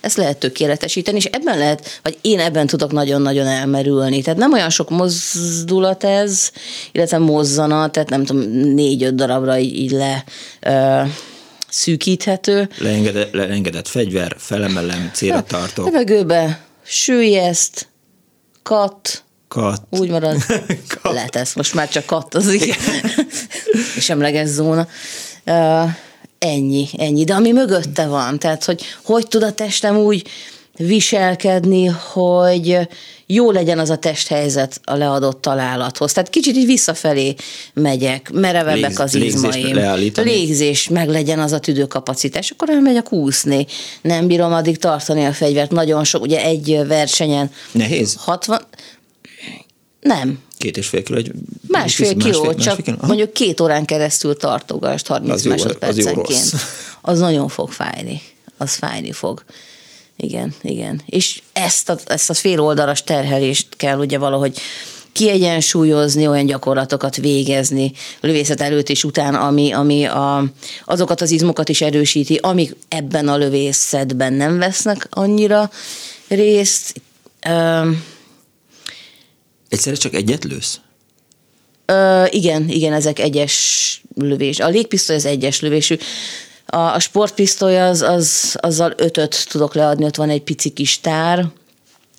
ezt 0.01 0.17
lehet 0.17 0.37
tökéletesíteni, 0.37 1.17
és 1.17 1.25
ebben 1.25 1.59
lehet, 1.59 2.01
vagy 2.03 2.19
én 2.21 2.41
ebben 2.41 2.67
tudok 2.67 2.93
nagyon-nagyon 2.93 3.47
elmerülni. 3.47 4.23
Tehát 4.23 4.39
nem 4.39 4.53
olyan 4.53 4.71
sok 4.71 4.91
mozdulat 4.91 6.05
ez, 6.05 6.51
illetve 6.93 7.19
mozzanat, 7.19 7.93
tehát 7.93 8.09
nem 8.09 8.25
tudom, 8.25 8.43
négy-öt 8.51 9.15
darabra 9.15 9.59
így, 9.59 9.77
így 9.77 9.91
le 9.91 10.25
ö, 10.61 11.03
szűkíthető. 11.69 12.69
Leengedett, 12.79 13.33
leengedett 13.33 13.89
fegyver, 13.89 14.35
felemelem, 14.39 15.11
célra 15.15 15.43
tartok. 15.43 15.85
Levegőbe 15.85 16.66
sűjjeszt, 16.87 17.89
kat, 18.63 19.25
kat. 19.49 19.83
Úgy 19.91 20.11
marad. 20.11 20.37
kat. 21.03 21.13
Letesz, 21.13 21.55
most 21.55 21.75
már 21.75 21.89
csak 21.89 22.07
kattozik. 22.07 22.75
Semleges 23.99 24.49
zóna. 24.49 24.89
Uh, 25.47 25.91
ennyi, 26.39 26.89
ennyi. 26.99 27.25
De 27.25 27.35
ami 27.35 27.53
mögötte 27.53 28.07
van, 28.07 28.39
tehát 28.39 28.65
hogy 28.65 28.83
hogy 29.05 29.29
tud 29.29 29.43
a 29.43 29.53
testem 29.53 29.97
úgy 29.97 30.29
viselkedni, 30.77 31.87
hogy 31.87 32.89
jó 33.27 33.51
legyen 33.51 33.79
az 33.79 33.91
a 33.91 33.97
testhelyzet 33.97 34.81
a 34.85 34.95
leadott 34.95 35.41
találathoz. 35.41 36.13
Tehát 36.13 36.31
kicsit 36.31 36.57
így 36.57 36.67
visszafelé 36.67 37.35
megyek, 37.75 38.31
merevebbek 38.33 38.89
Légz, 38.89 39.01
az 39.01 39.15
izmaim. 39.15 39.79
Légzés, 40.15 40.89
meg 40.89 41.09
legyen 41.09 41.39
az 41.39 41.53
a 41.53 41.59
tüdőkapacitás, 41.59 42.51
akkor 42.51 42.71
elmegyek 42.71 43.13
úszni. 43.13 43.67
Nem 44.03 44.27
bírom 44.27 44.53
addig 44.53 44.79
tartani 44.79 45.25
a 45.25 45.33
fegyvert. 45.33 45.71
Nagyon 45.71 46.05
sok, 46.05 46.23
ugye 46.23 46.43
egy 46.43 46.81
versenyen. 46.87 47.51
Nehéz? 47.73 48.15
60, 48.19 48.61
nem. 50.01 50.39
Két 50.59 50.77
és 50.77 50.87
fél 50.87 51.03
kiló, 51.03 51.19
egy 51.19 51.33
másfél 51.69 52.17
kiló, 52.17 52.43
másfél, 52.43 52.65
csak 52.65 52.77
másfél 52.77 52.95
kiló? 52.95 53.07
mondjuk 53.07 53.33
két 53.33 53.61
órán 53.61 53.85
keresztül 53.85 54.37
tartogást 54.37 55.07
30 55.07 55.33
az 55.33 55.45
másodpercenként. 55.45 56.29
Az, 56.29 56.53
jó 56.53 56.59
az 57.01 57.19
nagyon 57.19 57.49
fog 57.49 57.71
fájni. 57.71 58.23
Az 58.57 58.75
fájni 58.75 59.13
fog. 59.13 59.45
Igen, 60.17 60.55
igen. 60.63 61.03
És 61.07 61.43
ezt 61.53 61.89
a, 61.89 61.99
ezt 62.07 62.31
a 62.31 62.35
fél 62.35 62.61
oldalas 62.61 63.03
terhelést 63.03 63.67
kell 63.77 63.99
ugye 63.99 64.19
valahogy 64.19 64.59
kiegyensúlyozni, 65.13 66.27
olyan 66.27 66.47
gyakorlatokat 66.47 67.17
végezni 67.17 67.93
lövészet 68.21 68.61
előtt 68.61 68.89
és 68.89 69.05
után, 69.05 69.35
ami, 69.35 69.73
ami 69.73 70.05
a, 70.05 70.45
azokat 70.85 71.21
az 71.21 71.31
izmokat 71.31 71.69
is 71.69 71.81
erősíti, 71.81 72.35
amik 72.35 72.77
ebben 72.89 73.29
a 73.29 73.37
lövészetben 73.37 74.33
nem 74.33 74.59
vesznek 74.59 75.07
annyira 75.11 75.71
részt. 76.29 77.01
Egyszerre 79.69 79.97
csak 79.97 80.15
egyet 80.15 80.45
lősz? 80.45 80.81
Ö, 81.87 82.25
igen, 82.31 82.69
igen, 82.69 82.93
ezek 82.93 83.19
egyes 83.19 84.03
lövés. 84.15 84.61
A 84.61 84.69
légpisztoly 84.69 85.17
az 85.17 85.25
egyes 85.25 85.61
lövésű. 85.61 85.97
A, 86.67 86.77
a 86.77 86.99
sportpisztoly 86.99 87.81
az, 87.81 88.03
az, 88.03 88.57
azzal 88.61 88.93
ötöt 88.97 89.47
tudok 89.49 89.75
leadni, 89.75 90.05
ott 90.05 90.17
van 90.17 90.31
egy 90.31 90.43
pici 90.43 90.71
kis 90.71 91.01
tár, 91.01 91.47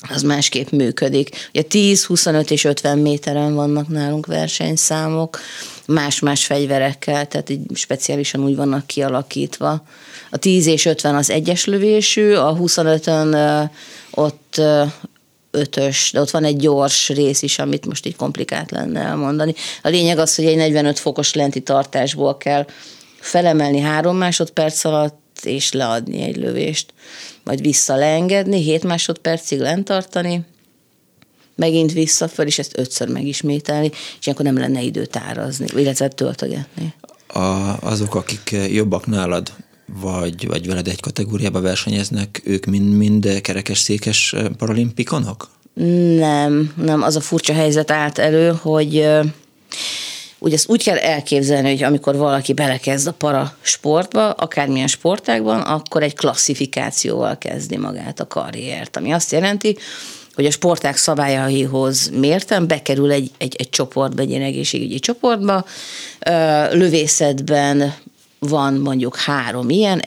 az 0.09 0.21
másképp 0.21 0.69
működik. 0.69 1.49
Ugye 1.49 1.61
10, 1.61 2.05
25 2.05 2.51
és 2.51 2.63
50 2.63 2.97
méteren 2.97 3.55
vannak 3.55 3.87
nálunk 3.87 4.25
versenyszámok, 4.25 5.39
más-más 5.85 6.45
fegyverekkel, 6.45 7.27
tehát 7.27 7.49
így 7.49 7.61
speciálisan 7.73 8.43
úgy 8.43 8.55
vannak 8.55 8.87
kialakítva. 8.87 9.83
A 10.31 10.37
10 10.37 10.65
és 10.65 10.85
50 10.85 11.15
az 11.15 11.29
egyes 11.29 11.65
lövésű, 11.65 12.33
a 12.33 12.57
25-ön 12.57 13.35
ott 14.11 14.61
ötös, 15.51 16.11
de 16.13 16.19
ott 16.19 16.29
van 16.29 16.43
egy 16.43 16.57
gyors 16.57 17.09
rész 17.09 17.41
is, 17.41 17.59
amit 17.59 17.85
most 17.85 18.05
így 18.05 18.15
komplikált 18.15 18.71
lenne 18.71 18.99
elmondani. 18.99 19.53
A 19.81 19.89
lényeg 19.89 20.17
az, 20.17 20.35
hogy 20.35 20.45
egy 20.45 20.55
45 20.55 20.99
fokos 20.99 21.33
lenti 21.33 21.59
tartásból 21.59 22.37
kell 22.37 22.65
felemelni 23.27 23.79
három 23.79 24.17
másodperc 24.17 24.83
alatt, 24.83 25.39
és 25.43 25.71
leadni 25.71 26.21
egy 26.21 26.35
lövést, 26.35 26.93
majd 27.43 27.61
vissza 27.61 27.95
leengedni, 27.95 28.61
7 28.61 28.83
másodpercig 28.83 29.59
lent 29.59 29.85
tartani, 29.85 30.45
megint 31.55 31.91
vissza 31.91 32.27
föl, 32.27 32.45
és 32.45 32.59
ezt 32.59 32.77
ötször 32.77 33.09
megismételni, 33.09 33.91
és 34.19 34.27
akkor 34.27 34.45
nem 34.45 34.57
lenne 34.57 34.81
idő 34.81 35.05
tárazni, 35.05 35.65
illetve 35.75 36.07
töltögetni. 36.07 36.93
A, 37.27 37.77
azok, 37.81 38.15
akik 38.15 38.55
jobbak 38.71 39.05
nálad, 39.05 39.53
vagy, 40.01 40.47
vagy 40.47 40.67
veled 40.67 40.87
egy 40.87 41.01
kategóriába 41.01 41.61
versenyeznek, 41.61 42.41
ők 42.45 42.65
mind-mind 42.65 43.41
kerekes-székes 43.41 44.35
paralimpikonok? 44.57 45.49
Nem, 46.17 46.73
nem, 46.75 47.01
az 47.01 47.15
a 47.15 47.21
furcsa 47.21 47.53
helyzet 47.53 47.91
állt 47.91 48.17
elő, 48.17 48.57
hogy 48.61 49.07
ugye 50.39 50.55
ezt 50.55 50.69
úgy 50.69 50.83
kell 50.83 50.97
elképzelni, 50.97 51.69
hogy 51.69 51.83
amikor 51.83 52.15
valaki 52.15 52.53
belekezd 52.53 53.07
a 53.07 53.11
para 53.11 53.57
sportba, 53.61 54.29
akármilyen 54.29 54.87
sportágban, 54.87 55.61
akkor 55.61 56.03
egy 56.03 56.15
klasszifikációval 56.15 57.37
kezdi 57.37 57.77
magát 57.77 58.19
a 58.19 58.27
karriert, 58.27 58.97
ami 58.97 59.11
azt 59.11 59.31
jelenti, 59.31 59.77
hogy 60.33 60.45
a 60.45 60.51
sporták 60.51 60.97
szabályaihoz 60.97 62.09
mértem, 62.09 62.67
bekerül 62.67 63.11
egy, 63.11 63.31
egy, 63.37 63.55
egy 63.57 63.69
csoportba, 63.69 64.21
egy 64.21 64.29
ilyen 64.29 64.41
egészségügyi 64.41 64.99
csoportba, 64.99 65.65
lövészetben 66.71 67.93
van 68.39 68.73
mondjuk 68.73 69.15
három 69.15 69.69
ilyen, 69.69 69.99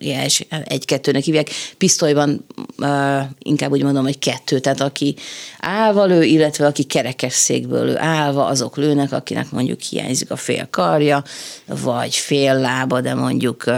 SH1-2, 0.00 0.68
egy-kettőnek 0.68 1.22
hívják, 1.22 1.50
pisztolyban 1.78 2.46
uh, 2.78 3.20
inkább 3.38 3.70
úgy 3.70 3.82
mondom, 3.82 4.04
hogy 4.04 4.18
kettő, 4.18 4.58
tehát 4.58 4.80
aki 4.80 5.16
állva 5.58 6.04
lő, 6.04 6.22
illetve 6.22 6.66
aki 6.66 6.82
kerekesszékből 6.82 7.84
lő. 7.84 7.96
Állva, 7.96 8.46
azok 8.46 8.76
lőnek, 8.76 9.12
akinek 9.12 9.50
mondjuk 9.50 9.80
hiányzik 9.80 10.30
a 10.30 10.36
fél 10.36 10.68
karja, 10.70 11.24
vagy 11.66 12.14
fél 12.14 12.54
lába, 12.54 13.00
de 13.00 13.14
mondjuk 13.14 13.64
uh, 13.66 13.74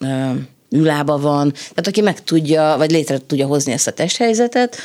uh, 0.00 0.36
ülába 0.70 1.18
van, 1.18 1.52
tehát 1.52 1.86
aki 1.86 2.00
meg 2.00 2.24
tudja, 2.24 2.74
vagy 2.78 2.90
létre 2.90 3.18
tudja 3.26 3.46
hozni 3.46 3.72
ezt 3.72 3.86
a 3.86 3.92
testhelyzetet, 3.92 4.76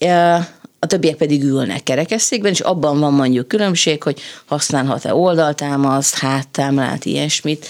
uh, 0.00 0.44
a 0.82 0.86
többiek 0.86 1.16
pedig 1.16 1.42
ülnek 1.42 1.82
kerekesszékben, 1.82 2.52
és 2.52 2.60
abban 2.60 3.00
van 3.00 3.12
mondjuk 3.12 3.48
különbség, 3.48 4.02
hogy 4.02 4.20
használhat-e 4.44 5.14
oldaltámaszt, 5.14 6.14
háttámlát, 6.14 7.04
ilyesmit. 7.04 7.66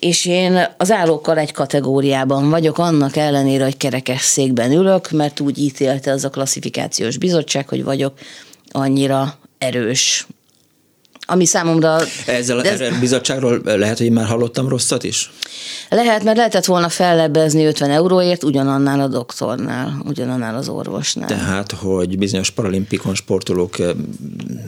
És 0.00 0.26
én 0.26 0.66
az 0.76 0.90
állókkal 0.90 1.38
egy 1.38 1.52
kategóriában 1.52 2.50
vagyok, 2.50 2.78
annak 2.78 3.16
ellenére, 3.16 3.64
hogy 3.64 3.76
kerekesszékben 3.76 4.72
ülök, 4.72 5.10
mert 5.10 5.40
úgy 5.40 5.58
ítélte 5.58 6.12
az 6.12 6.24
a 6.24 6.30
klasszifikációs 6.30 7.16
bizottság, 7.16 7.68
hogy 7.68 7.84
vagyok 7.84 8.18
annyira 8.70 9.38
erős 9.58 10.26
ami 11.30 11.44
számomra... 11.44 11.98
Ezzel 12.26 12.58
a 12.58 12.64
ez... 12.64 12.98
bizottságról 13.00 13.60
lehet, 13.64 13.98
hogy 13.98 14.10
már 14.10 14.26
hallottam 14.26 14.68
rosszat 14.68 15.04
is? 15.04 15.30
Lehet, 15.88 16.22
mert 16.22 16.36
lehetett 16.36 16.64
volna 16.64 16.88
fellebbezni 16.88 17.64
50 17.64 17.90
euróért 17.90 18.44
ugyanannál 18.44 19.00
a 19.00 19.08
doktornál, 19.08 20.02
ugyanannál 20.04 20.54
az 20.54 20.68
orvosnál. 20.68 21.28
Tehát, 21.28 21.72
hogy 21.72 22.18
bizonyos 22.18 22.50
paralimpikon 22.50 23.14
sportolók 23.14 23.76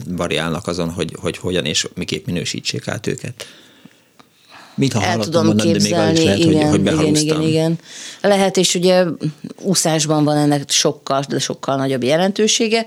variálnak 0.09 0.67
azon, 0.67 0.91
hogy, 0.91 1.17
hogy 1.21 1.37
hogyan 1.37 1.65
és 1.65 1.89
miképp 1.95 2.27
minősítsék 2.27 2.89
át 2.89 3.07
őket. 3.07 3.47
Mintha 4.81 5.03
el 5.03 5.19
tudom 5.19 5.47
mondani, 5.47 5.73
de 5.73 5.79
még 5.79 5.83
képzelni. 5.87 6.25
lehet, 6.25 6.39
hogy- 6.43 6.53
igen, 6.53 6.69
hogy 6.69 6.81
igen, 6.81 6.95
behaluztam. 6.95 7.41
igen, 7.41 7.49
igen. 7.49 7.79
Lehet, 8.21 8.57
és 8.57 8.75
ugye 8.75 9.05
úszásban 9.63 10.25
van 10.25 10.37
ennek 10.37 10.71
sokkal, 10.71 11.23
de 11.29 11.39
sokkal 11.39 11.77
nagyobb 11.77 12.03
jelentősége, 12.05 12.85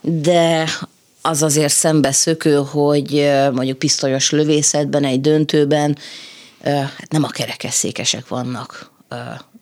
de 0.00 0.64
az 1.22 1.42
azért 1.42 1.72
szembeszökő, 1.72 2.54
hogy 2.54 3.30
mondjuk 3.52 3.78
pisztolyos 3.78 4.30
lövészetben, 4.30 5.04
egy 5.04 5.20
döntőben 5.20 5.98
hát 6.64 7.10
nem 7.10 7.24
a 7.24 7.28
kerekesszékesek 7.28 8.28
vannak 8.28 8.90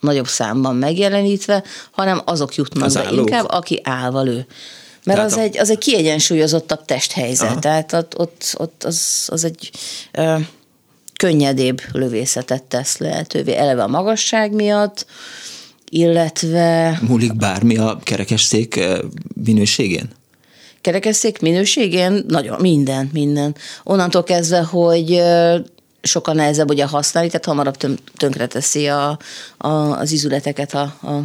nagyobb 0.00 0.26
számban 0.28 0.76
megjelenítve, 0.76 1.62
hanem 1.90 2.22
azok 2.24 2.54
jutnak 2.54 2.84
Az 2.84 2.94
be 2.94 3.00
állók? 3.00 3.18
inkább, 3.18 3.46
aki 3.48 3.80
állva 3.82 4.22
lő. 4.22 4.46
Mert 5.04 5.18
Tehát 5.18 5.30
az 5.32 5.36
a- 5.36 5.40
egy, 5.40 5.58
az 5.58 5.70
egy 5.70 5.78
kiegyensúlyozottabb 5.78 6.84
testhelyzet, 6.84 7.50
Aha. 7.50 7.58
tehát 7.58 7.92
ott, 7.92 8.18
ott, 8.18 8.54
ott 8.56 8.84
az, 8.84 9.26
az 9.30 9.44
egy 9.44 9.70
könnyedébb 11.24 11.80
lövészetet 11.92 12.62
tesz 12.62 12.96
lehetővé, 12.96 13.56
eleve 13.56 13.82
a 13.82 13.88
magasság 13.88 14.52
miatt, 14.52 15.06
illetve 15.90 16.98
Múlik 17.08 17.36
bármi 17.36 17.76
a 17.76 17.98
kerekesszék 18.02 18.76
eh, 18.76 18.98
minőségén? 19.44 20.10
kerekesszék 20.80 21.40
minőségén 21.40 22.24
nagyon, 22.28 22.60
minden, 22.60 23.10
minden. 23.12 23.54
Onnantól 23.84 24.22
kezdve, 24.22 24.62
hogy 24.62 25.12
ö, 25.12 25.58
sokkal 26.02 26.34
nehezebb 26.34 26.70
ugye 26.70 26.86
használni, 26.86 27.28
tehát 27.28 27.44
hamarabb 27.44 27.76
tön- 27.76 28.00
tönkreteszi 28.16 28.86
a, 28.86 29.18
a, 29.56 29.68
az 29.68 30.12
izületeket, 30.12 30.74
a, 30.74 30.96
a, 31.02 31.20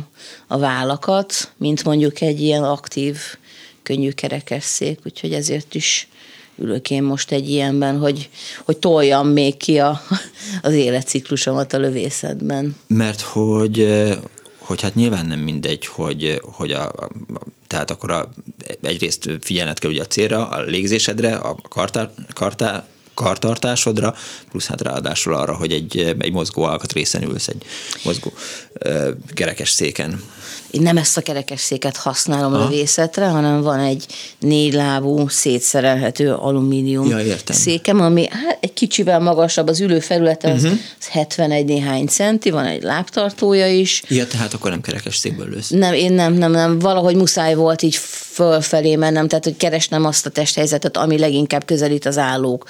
a 0.48 0.58
vállakat, 0.58 1.52
mint 1.58 1.84
mondjuk 1.84 2.22
egy 2.22 2.42
ilyen 2.42 2.64
aktív, 2.64 3.18
könnyű 3.84 4.12
kerekesszék, 4.12 5.00
úgyhogy 5.06 5.34
ezért 5.34 5.76
is 5.76 6.08
ülök 6.60 6.90
én 6.90 7.04
most 7.04 7.32
egy 7.32 7.50
ilyenben, 7.50 7.98
hogy, 7.98 8.30
hogy 8.66 8.78
toljam 8.78 9.28
még 9.28 9.58
ki 9.58 9.78
a, 9.80 10.02
az 10.62 10.74
életciklusomat 10.74 11.74
a 11.74 11.78
lövészetben. 11.78 12.76
Mert 12.88 13.22
hogy, 13.22 14.06
hogy 14.58 14.82
hát 14.82 14.96
nyilván 14.96 15.26
nem 15.26 15.40
mindegy, 15.40 15.86
hogy, 15.86 16.42
hogy 16.44 16.72
a, 16.72 16.86
a 16.88 17.10
tehát 17.68 17.92
akkor 17.92 18.12
a, 18.12 18.30
egyrészt 18.82 19.30
figyelned 19.42 19.80
kell 19.80 19.92
ugye 19.92 20.02
a 20.02 20.06
célra, 20.06 20.48
a 20.48 20.62
légzésedre, 20.62 21.36
a 21.36 21.56
kartá, 21.70 22.12
kartá, 22.34 22.88
kartartásodra, 23.24 24.16
plusz 24.50 24.66
hát 24.68 24.82
ráadásul 24.82 25.34
arra, 25.34 25.56
hogy 25.56 25.72
egy, 25.72 26.16
egy 26.20 26.32
mozgó 26.32 26.64
alkatrészen 26.64 27.24
ülsz, 27.24 27.48
egy 27.48 27.64
mozgó 28.04 28.32
ö, 28.74 29.10
kerekes 29.34 29.70
széken. 29.70 30.24
Én 30.72 30.82
nem 30.82 30.98
ezt 30.98 31.18
a 31.18 31.22
kerekesszéket 31.22 31.98
használom 31.98 32.54
Aha. 32.54 32.64
lövészetre, 32.64 33.28
hanem 33.28 33.62
van 33.62 33.80
egy 33.80 34.06
négy 34.40 34.74
lábú, 34.74 35.28
szétszerelhető 35.28 36.34
alumínium 36.34 37.08
Ja, 37.10 37.20
értem. 37.20 37.56
székem, 37.56 38.02
ami 38.02 38.28
hát 38.32 38.58
egy 38.62 38.74
kicsivel 38.74 39.20
magasabb, 39.20 39.68
az 39.68 39.80
ülő 39.80 40.00
felülete 40.00 40.52
az, 40.52 40.64
Mhm. 40.64 40.74
az 41.00 41.08
71 41.08 41.66
néhány 41.66 42.06
centi, 42.08 42.50
van 42.50 42.66
egy 42.66 42.84
lábtartója 42.84 43.68
is. 43.68 44.04
Ja, 44.08 44.28
tehát 44.28 44.54
akkor 44.54 44.70
nem 44.70 44.82
kerekes 44.82 45.18
székből 45.18 45.50
lősz. 45.50 45.70
Nem, 45.70 45.94
én 45.94 46.14
nem, 46.14 46.34
nem, 46.34 46.52
nem, 46.52 46.80
valahogy 46.80 47.16
muszáj 47.16 47.56
volt 47.56 47.82
így 47.82 47.96
fölfelé 48.32 48.96
mennem, 48.96 49.28
tehát 49.28 49.44
hogy 49.44 49.58
keresnem 49.58 50.06
azt 50.06 50.26
a 50.26 50.30
testhelyzetet, 50.30 50.98
ami 50.98 51.18
leginkább 51.18 51.66
közelít 51.66 52.06
az 52.06 52.18
állók 52.18 52.68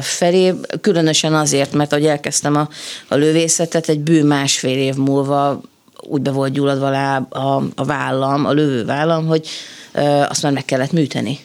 felé, 0.00 0.54
különösen 0.80 1.34
azért, 1.34 1.72
mert 1.72 1.92
ahogy 1.92 2.06
elkezdtem 2.06 2.56
a, 2.56 2.68
a 3.08 3.14
lövészetet, 3.14 3.88
egy 3.88 4.00
bő 4.00 4.24
másfél 4.24 4.78
év 4.78 4.94
múlva 4.94 5.60
úgy 6.02 6.20
be 6.20 6.30
volt 6.30 6.52
gyulladva 6.52 6.86
a, 6.86 7.26
a, 7.30 7.62
a 7.74 7.84
vállam, 7.84 8.44
a 8.46 8.52
lövő 8.52 8.84
vállam, 8.84 9.26
hogy 9.26 9.48
ö, 9.92 10.00
azt 10.02 10.42
már 10.42 10.52
meg 10.52 10.64
kellett 10.64 10.92
műteni. 10.92 11.38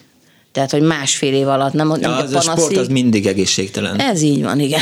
Tehát, 0.56 0.70
hogy 0.70 0.82
másfél 0.82 1.34
év 1.34 1.48
alatt 1.48 1.72
nem, 1.72 1.88
nem 1.88 2.00
Ja, 2.00 2.16
az 2.16 2.34
a 2.34 2.40
sport 2.40 2.56
panaszig. 2.56 2.78
az 2.78 2.88
mindig 2.88 3.26
egészségtelen. 3.26 4.00
Ez 4.00 4.22
így 4.22 4.42
van, 4.42 4.60
igen. 4.60 4.80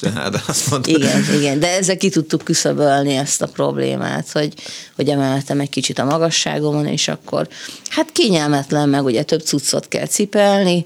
Tehát 0.00 0.42
azt 0.46 0.70
mondtam. 0.70 0.94
Igen, 0.94 1.24
igen, 1.38 1.60
de 1.60 1.68
ezzel 1.76 1.96
ki 1.96 2.08
tudtuk 2.08 2.44
küszöbölni 2.44 3.14
ezt 3.14 3.42
a 3.42 3.46
problémát, 3.46 4.30
hogy, 4.32 4.54
hogy 4.96 5.08
emeltem 5.08 5.60
egy 5.60 5.68
kicsit 5.68 5.98
a 5.98 6.04
magasságomon, 6.04 6.86
és 6.86 7.08
akkor 7.08 7.48
hát 7.88 8.12
kényelmetlen, 8.12 8.88
meg 8.88 9.04
ugye 9.04 9.22
több 9.22 9.40
cuccot 9.40 9.88
kell 9.88 10.06
cipelni, 10.06 10.84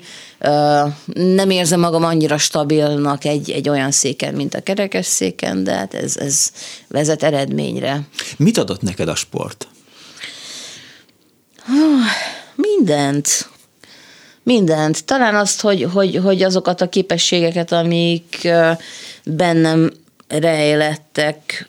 nem 1.14 1.50
érzem 1.50 1.80
magam 1.80 2.04
annyira 2.04 2.38
stabilnak 2.38 3.24
egy, 3.24 3.50
egy 3.50 3.68
olyan 3.68 3.90
széken, 3.90 4.34
mint 4.34 4.54
a 4.54 4.60
kerekes 4.60 5.06
széken, 5.06 5.64
de 5.64 5.72
hát 5.72 5.94
ez, 5.94 6.16
ez 6.16 6.50
vezet 6.88 7.22
eredményre. 7.22 8.00
Mit 8.36 8.58
adott 8.58 8.82
neked 8.82 9.08
a 9.08 9.14
sport? 9.14 9.68
Mindent. 12.54 13.48
Mindent. 14.48 15.04
Talán 15.04 15.34
azt, 15.34 15.60
hogy, 15.60 15.88
hogy, 15.92 16.16
hogy 16.16 16.42
azokat 16.42 16.80
a 16.80 16.88
képességeket, 16.88 17.72
amik 17.72 18.48
bennem 19.24 19.92
rejlettek, 20.28 21.68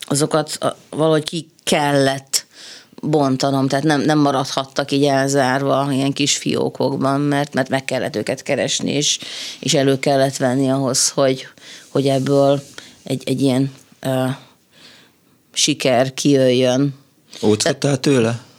azokat 0.00 0.58
valahogy 0.90 1.24
ki 1.24 1.48
kellett 1.62 2.46
bontanom, 2.94 3.68
tehát 3.68 3.84
nem, 3.84 4.00
nem 4.00 4.18
maradhattak 4.18 4.90
így 4.90 5.04
elzárva 5.04 5.88
ilyen 5.92 6.12
kis 6.12 6.36
fiókokban, 6.36 7.20
mert, 7.20 7.54
mert 7.54 7.68
meg 7.68 7.84
kellett 7.84 8.16
őket 8.16 8.42
keresni, 8.42 8.90
és, 8.90 9.18
és 9.60 9.74
elő 9.74 9.98
kellett 9.98 10.36
venni 10.36 10.70
ahhoz, 10.70 11.08
hogy, 11.08 11.46
hogy 11.88 12.06
ebből 12.06 12.62
egy, 13.02 13.22
egy 13.26 13.40
ilyen 13.40 13.72
ö, 14.00 14.24
siker 15.52 16.14
kijöjjön. 16.14 16.94
Óckodtál 17.42 18.00
tőle? 18.00 18.50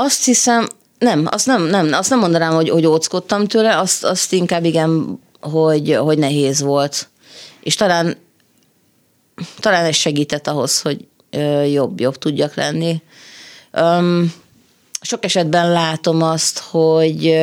Azt 0.00 0.24
hiszem, 0.24 0.68
nem, 0.98 1.26
azt 1.30 1.46
nem, 1.46 1.62
nem, 1.62 1.92
azt 1.92 2.10
nem 2.10 2.18
mondanám, 2.18 2.54
hogy, 2.54 2.68
hogy 2.68 2.86
óckodtam 2.86 3.46
tőle, 3.46 3.78
azt, 3.78 4.04
azt 4.04 4.32
inkább 4.32 4.64
igen, 4.64 5.20
hogy, 5.40 5.94
hogy 5.94 6.18
nehéz 6.18 6.60
volt. 6.60 7.08
És 7.60 7.74
talán, 7.74 8.16
talán 9.58 9.84
ez 9.84 9.94
segített 9.96 10.46
ahhoz, 10.46 10.80
hogy 10.80 11.06
jobb, 11.72 12.00
jobb 12.00 12.16
tudjak 12.16 12.54
lenni. 12.54 13.02
Öm, 13.72 14.32
sok 15.00 15.24
esetben 15.24 15.72
látom 15.72 16.22
azt, 16.22 16.58
hogy, 16.58 17.38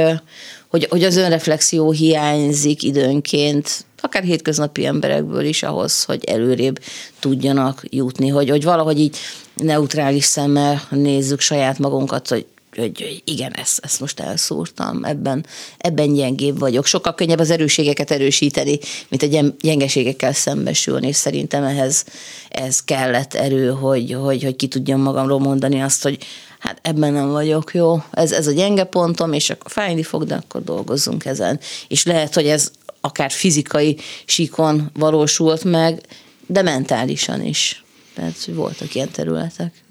hogy, 0.68 0.88
hogy 0.90 1.04
az 1.04 1.16
önreflexió 1.16 1.92
hiányzik 1.92 2.84
időnként, 2.84 3.86
akár 4.06 4.24
hétköznapi 4.24 4.86
emberekből 4.86 5.44
is 5.44 5.64
ahhoz, 5.64 6.04
hogy 6.04 6.24
előrébb 6.24 6.80
tudjanak 7.20 7.84
jutni, 7.90 8.28
hogy, 8.28 8.50
hogy 8.50 8.64
valahogy 8.64 9.00
így 9.00 9.18
neutrális 9.56 10.24
szemmel 10.24 10.82
nézzük 10.90 11.40
saját 11.40 11.80
magunkat, 11.80 12.28
hogy 12.28 12.46
hogy 12.76 13.02
hogy 13.02 13.22
igen, 13.26 13.54
ezt, 13.54 13.80
ezt 13.84 14.00
most 14.00 14.20
elszúrtam, 14.20 15.04
ebben, 15.04 15.46
ebben 15.78 16.14
gyengébb 16.14 16.60
vagyok. 16.60 16.86
Sokkal 16.86 17.16
könnyebb 17.16 17.40
az 17.40 17.50
erőségeket 17.50 18.12
erősíteni, 18.12 18.80
mint 19.08 19.24
a 19.24 19.54
gyengeségekkel 19.60 20.34
szembesülni, 20.34 21.08
és 21.08 21.16
szerintem 21.16 21.64
ehhez 21.64 22.06
ez 22.50 22.84
kellett 22.84 23.34
erő, 23.34 23.70
hogy, 23.70 24.14
hogy, 24.14 24.44
hogy 24.44 24.56
ki 24.56 24.68
tudjam 24.68 25.02
magamról 25.02 25.40
mondani 25.40 25.82
azt, 25.82 26.04
hogy 26.04 26.18
hát 26.60 26.80
ebben 26.82 27.14
nem 27.14 27.30
vagyok 27.30 27.74
jó, 27.74 28.04
ez, 28.12 28.32
ez 28.32 28.48
a 28.48 28.52
gyenge 28.52 28.84
pontom, 28.84 29.34
és 29.34 29.50
akkor 29.50 29.72
fájni 29.72 30.04
fog, 30.04 30.24
de 30.24 30.36
akkor 30.36 30.64
dolgozzunk 30.64 31.26
ezen. 31.26 31.60
És 31.88 32.06
lehet, 32.06 32.34
hogy 32.34 32.48
ez 32.48 32.72
akár 33.06 33.32
fizikai 33.32 33.98
síkon 34.26 34.90
valósult 34.94 35.64
meg, 35.64 36.02
de 36.48 36.62
mentálisan 36.62 37.44
is. 37.44 37.84
Tehát 38.14 38.46
voltak 38.46 38.96
ilyen 38.96 39.12
területek. 39.12 39.84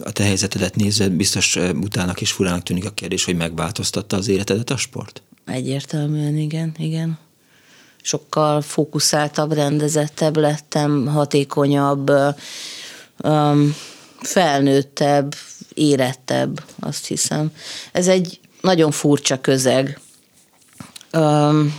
A 0.00 0.10
te 0.12 0.22
helyzetedet 0.22 0.74
nézve 0.74 1.08
biztos 1.08 1.56
utának 1.56 2.20
és 2.20 2.32
furának 2.32 2.62
tűnik 2.62 2.84
a 2.84 2.90
kérdés, 2.90 3.24
hogy 3.24 3.36
megváltoztatta 3.36 4.16
az 4.16 4.28
életedet 4.28 4.70
a 4.70 4.76
sport? 4.76 5.22
Egyértelműen, 5.46 6.36
igen, 6.36 6.74
igen. 6.78 7.18
Sokkal 8.02 8.62
fókuszáltabb, 8.62 9.52
rendezettebb 9.52 10.36
lettem, 10.36 11.06
hatékonyabb, 11.06 12.12
felnőttebb, 14.20 15.34
érettebb, 15.74 16.64
azt 16.78 17.06
hiszem. 17.06 17.50
Ez 17.92 18.08
egy 18.08 18.40
nagyon 18.60 18.90
furcsa 18.90 19.40
közeg. 19.40 20.00
Öm, 21.10 21.74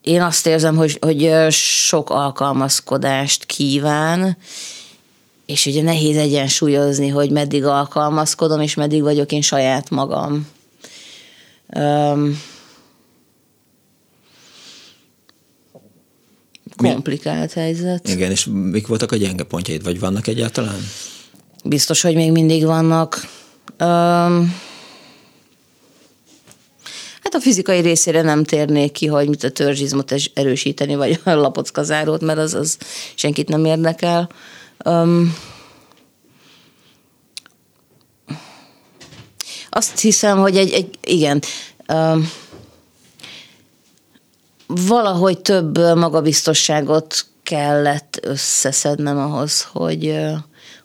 én 0.00 0.22
azt 0.22 0.46
érzem, 0.46 0.76
hogy, 0.76 0.98
hogy 1.00 1.50
sok 1.50 2.10
alkalmazkodást 2.10 3.44
kíván, 3.46 4.36
és 5.46 5.66
ugye 5.66 5.82
nehéz 5.82 6.16
egyensúlyozni, 6.16 7.08
hogy 7.08 7.30
meddig 7.30 7.64
alkalmazkodom, 7.64 8.60
és 8.60 8.74
meddig 8.74 9.02
vagyok 9.02 9.32
én 9.32 9.40
saját 9.40 9.90
magam. 9.90 10.48
Öm, 11.68 12.40
komplikált 16.76 17.52
helyzet. 17.52 18.08
Igen, 18.08 18.30
és 18.30 18.48
mik 18.52 18.86
voltak 18.86 19.12
a 19.12 19.16
gyenge 19.16 19.44
pontjaid, 19.44 19.82
vagy 19.82 20.00
vannak 20.00 20.26
egyáltalán? 20.26 20.80
Biztos, 21.64 22.00
hogy 22.00 22.14
még 22.14 22.32
mindig 22.32 22.64
vannak. 22.64 23.28
Öm, 23.76 24.54
hát 27.22 27.34
a 27.34 27.40
fizikai 27.40 27.80
részére 27.80 28.22
nem 28.22 28.44
térnék 28.44 28.92
ki, 28.92 29.06
hogy 29.06 29.28
mit 29.28 29.44
a 29.44 29.50
törzsizmot 29.50 30.14
erősíteni, 30.34 30.94
vagy 30.94 31.20
a 31.24 31.30
lapockazárót, 31.30 32.20
mert 32.20 32.38
az, 32.38 32.54
az 32.54 32.78
senkit 33.14 33.48
nem 33.48 33.64
érdekel. 33.64 34.30
Öm, 34.84 35.34
azt 39.70 40.00
hiszem, 40.00 40.38
hogy 40.38 40.56
egy, 40.56 40.72
egy 40.72 40.98
igen, 41.04 41.42
valahogy 44.66 45.40
több 45.40 45.78
magabiztosságot 45.78 47.26
kellett 47.42 48.20
összeszednem 48.22 49.18
ahhoz, 49.18 49.68
hogy, 49.72 50.14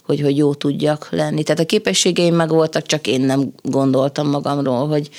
hogy, 0.05 0.21
hogy 0.21 0.37
jó 0.37 0.53
tudjak 0.53 1.07
lenni. 1.11 1.43
Tehát 1.43 1.61
a 1.61 1.65
képességeim 1.65 2.35
meg 2.35 2.49
voltak, 2.49 2.85
csak 2.85 3.07
én 3.07 3.21
nem 3.21 3.53
gondoltam 3.61 4.27
magamról, 4.27 4.87
hogy, 4.87 5.09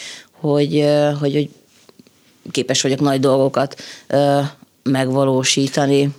hogy, 0.40 0.84
hogy, 1.20 1.32
hogy 1.32 1.48
képes 2.50 2.82
vagyok 2.82 3.00
nagy 3.00 3.20
dolgokat 3.20 3.82
megvalósítani. 4.82 6.14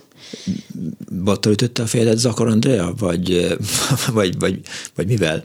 Bottal 1.10 1.52
ütötte 1.52 1.82
a 1.82 1.86
fejedet 1.86 2.18
Zakor 2.18 2.46
Andrea, 2.46 2.94
vagy, 2.98 3.56
vagy, 4.12 4.38
vagy, 4.38 4.60
vagy 4.94 5.06
mivel 5.06 5.42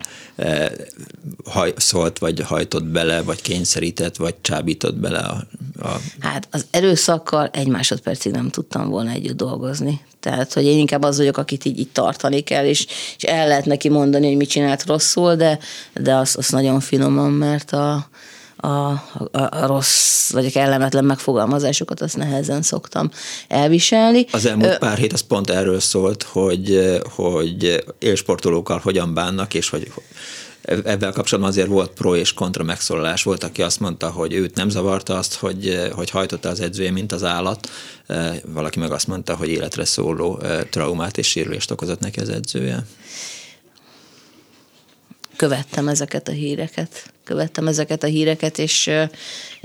haj, 1.44 1.72
szólt, 1.76 2.18
vagy 2.18 2.40
hajtott 2.40 2.84
bele, 2.84 3.22
vagy 3.22 3.42
kényszerített, 3.42 4.16
vagy 4.16 4.34
csábított 4.40 4.96
bele 4.96 5.18
a, 5.18 5.46
a... 5.80 6.00
Hát 6.20 6.48
az 6.50 6.66
erőszakkal 6.70 7.48
egy 7.52 7.68
másodpercig 7.68 8.32
nem 8.32 8.50
tudtam 8.50 8.88
volna 8.88 9.10
együtt 9.10 9.36
dolgozni. 9.36 10.00
Tehát, 10.20 10.52
hogy 10.52 10.64
én 10.64 10.78
inkább 10.78 11.02
az 11.02 11.16
vagyok, 11.16 11.36
akit 11.36 11.64
így, 11.64 11.78
így 11.78 11.90
tartani 11.92 12.40
kell, 12.40 12.64
és, 12.64 12.86
és 13.16 13.22
el 13.22 13.48
lehet 13.48 13.64
neki 13.64 13.88
mondani, 13.88 14.26
hogy 14.26 14.36
mit 14.36 14.48
csinált 14.48 14.86
rosszul, 14.86 15.34
de, 15.34 15.58
de 15.94 16.14
az, 16.14 16.36
az 16.36 16.48
nagyon 16.48 16.80
finoman, 16.80 17.32
mert 17.32 17.72
a, 17.72 18.08
a, 18.56 18.66
a, 18.66 19.00
a 19.32 19.66
rossz 19.66 20.30
vagy 20.30 20.46
a 20.46 20.50
kellemetlen 20.50 21.04
megfogalmazásokat 21.04 22.00
azt 22.00 22.16
nehezen 22.16 22.62
szoktam 22.62 23.10
elviselni. 23.48 24.26
Az 24.30 24.46
elmúlt 24.46 24.78
pár 24.78 24.98
hét 24.98 25.12
az 25.12 25.20
pont 25.20 25.50
erről 25.50 25.80
szólt, 25.80 26.22
hogy, 26.22 26.98
hogy 27.14 27.84
élsportolókkal 27.98 28.78
hogyan 28.78 29.14
bánnak, 29.14 29.54
és 29.54 29.68
hogy 29.68 29.92
Ebben 30.64 31.12
kapcsolatban 31.12 31.52
azért 31.52 31.68
volt 31.68 31.90
pro 31.90 32.16
és 32.16 32.32
kontra 32.32 32.64
megszólalás. 32.64 33.22
Volt, 33.22 33.44
aki 33.44 33.62
azt 33.62 33.80
mondta, 33.80 34.10
hogy 34.10 34.32
őt 34.32 34.54
nem 34.54 34.68
zavarta 34.68 35.18
azt, 35.18 35.34
hogy, 35.34 35.88
hogy 35.92 36.10
hajtotta 36.10 36.48
az 36.48 36.60
edzője, 36.60 36.90
mint 36.90 37.12
az 37.12 37.24
állat. 37.24 37.70
Valaki 38.44 38.78
meg 38.78 38.92
azt 38.92 39.06
mondta, 39.06 39.36
hogy 39.36 39.48
életre 39.48 39.84
szóló 39.84 40.42
traumát 40.70 41.18
és 41.18 41.26
sérülést 41.28 41.70
okozott 41.70 42.00
neki 42.00 42.20
az 42.20 42.28
edzője 42.28 42.84
követtem 45.36 45.88
ezeket 45.88 46.28
a 46.28 46.32
híreket. 46.32 47.12
Követtem 47.24 47.66
ezeket 47.66 48.02
a 48.02 48.06
híreket, 48.06 48.58
és 48.58 48.90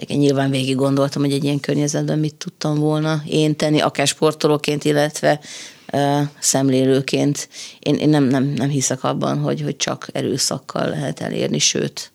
nyilván 0.07 0.49
végig 0.49 0.75
gondoltam, 0.75 1.21
hogy 1.21 1.33
egy 1.33 1.43
ilyen 1.43 1.59
környezetben 1.59 2.19
mit 2.19 2.35
tudtam 2.35 2.79
volna 2.79 3.21
én 3.27 3.55
tenni, 3.55 3.79
akár 3.79 4.07
sportolóként, 4.07 4.83
illetve 4.83 5.39
szemlélőként. 6.39 7.49
Én, 7.79 7.95
én 7.95 8.09
nem, 8.09 8.23
nem, 8.23 8.43
nem 8.43 8.69
hiszek 8.69 9.03
abban, 9.03 9.37
hogy, 9.37 9.61
hogy 9.61 9.75
csak 9.75 10.07
erőszakkal 10.11 10.89
lehet 10.89 11.19
elérni, 11.19 11.59
sőt, 11.59 12.11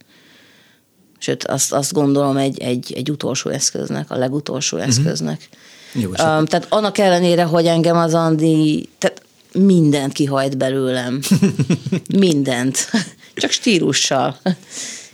sőt 1.19 1.45
azt, 1.45 1.73
azt 1.73 1.93
gondolom 1.93 2.37
egy, 2.37 2.61
egy, 2.61 2.93
egy 2.97 3.11
utolsó 3.11 3.51
eszköznek, 3.51 4.11
a 4.11 4.17
legutolsó 4.17 4.77
uh-huh. 4.77 4.93
eszköznek. 4.93 5.49
Jó, 5.93 6.09
um, 6.09 6.15
tehát 6.17 6.67
annak 6.69 6.99
ellenére, 6.99 7.43
hogy 7.43 7.67
engem 7.67 7.97
az 7.97 8.15
Andi, 8.15 8.89
tehát 8.99 9.23
mindent 9.53 10.13
kihajt 10.13 10.57
belőlem. 10.57 11.21
mindent 12.19 12.91
csak 13.35 13.51
stílussal. 13.51 14.39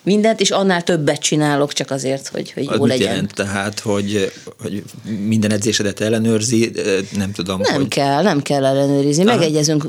Mindent, 0.02 0.40
és 0.40 0.50
annál 0.50 0.82
többet 0.82 1.20
csinálok 1.20 1.72
csak 1.72 1.90
azért, 1.90 2.28
hogy, 2.28 2.52
hogy 2.52 2.68
jó 2.74 2.86
legyen. 2.86 3.08
Jelent 3.08 3.34
tehát, 3.34 3.80
hogy, 3.80 4.32
hogy 4.62 4.82
minden 5.26 5.52
edzésedet 5.52 6.00
ellenőrzi, 6.00 6.72
nem 7.16 7.32
tudom, 7.32 7.60
Nem 7.60 7.74
hogy... 7.74 7.88
kell, 7.88 8.22
nem 8.22 8.42
kell 8.42 8.64
ellenőrizni. 8.64 9.24
Aha. 9.26 9.36
Megegyezünk 9.36 9.84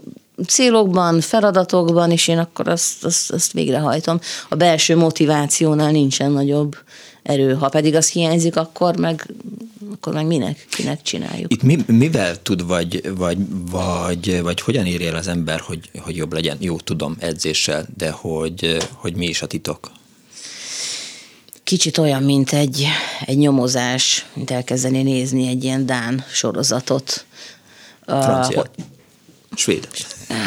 célokban, 0.48 1.22
feladatokban, 1.22 2.12
és 2.12 2.28
én 2.28 2.38
akkor 2.38 2.67
azt, 2.67 3.04
azt, 3.04 3.32
azt 3.32 3.52
végrehajtom. 3.52 4.20
A 4.50 4.56
belső 4.56 4.96
motivációnál 4.96 5.91
nincsen 5.91 6.32
nagyobb 6.32 6.76
erő. 7.24 7.54
Ha 7.54 7.70
pedig 7.70 7.96
az 7.96 8.10
hiányzik, 8.10 8.56
akkor 8.56 8.98
meg, 8.98 9.34
akkor 9.92 10.14
meg 10.14 10.26
minek, 10.26 10.66
kinek 10.70 11.02
csináljuk. 11.02 11.54
Itt 11.54 11.64
mi, 11.64 11.78
mivel 11.88 12.42
tud, 12.42 12.66
vagy, 12.66 13.16
vagy, 13.16 13.38
vagy, 13.72 14.42
vagy 14.42 14.62
hogyan 14.62 14.86
érje 14.86 15.10
el 15.10 15.16
az 15.16 15.28
ember, 15.28 15.60
hogy, 15.60 15.90
hogy 15.98 16.16
jobb 16.16 16.34
legyen? 16.34 16.58
Jó, 16.60 16.80
tudom, 16.80 17.16
edzéssel, 17.20 17.86
de 17.98 18.10
hogy, 18.10 18.78
hogy 18.94 19.16
mi 19.16 19.26
is 19.26 19.42
a 19.42 19.48
titok? 19.48 19.92
Kicsit 21.64 21.98
olyan, 21.98 22.24
mint 22.24 22.52
egy, 22.52 22.86
egy 23.26 23.38
nyomozás, 23.38 24.26
mint 24.34 24.52
elkezdeni 24.52 25.02
nézni 25.02 25.48
egy 25.48 25.64
ilyen 25.64 25.86
Dán 25.86 26.26
sorozatot. 26.32 27.26
Francia. 28.06 28.60
Uh, 28.60 28.86
Svéd. 29.56 29.88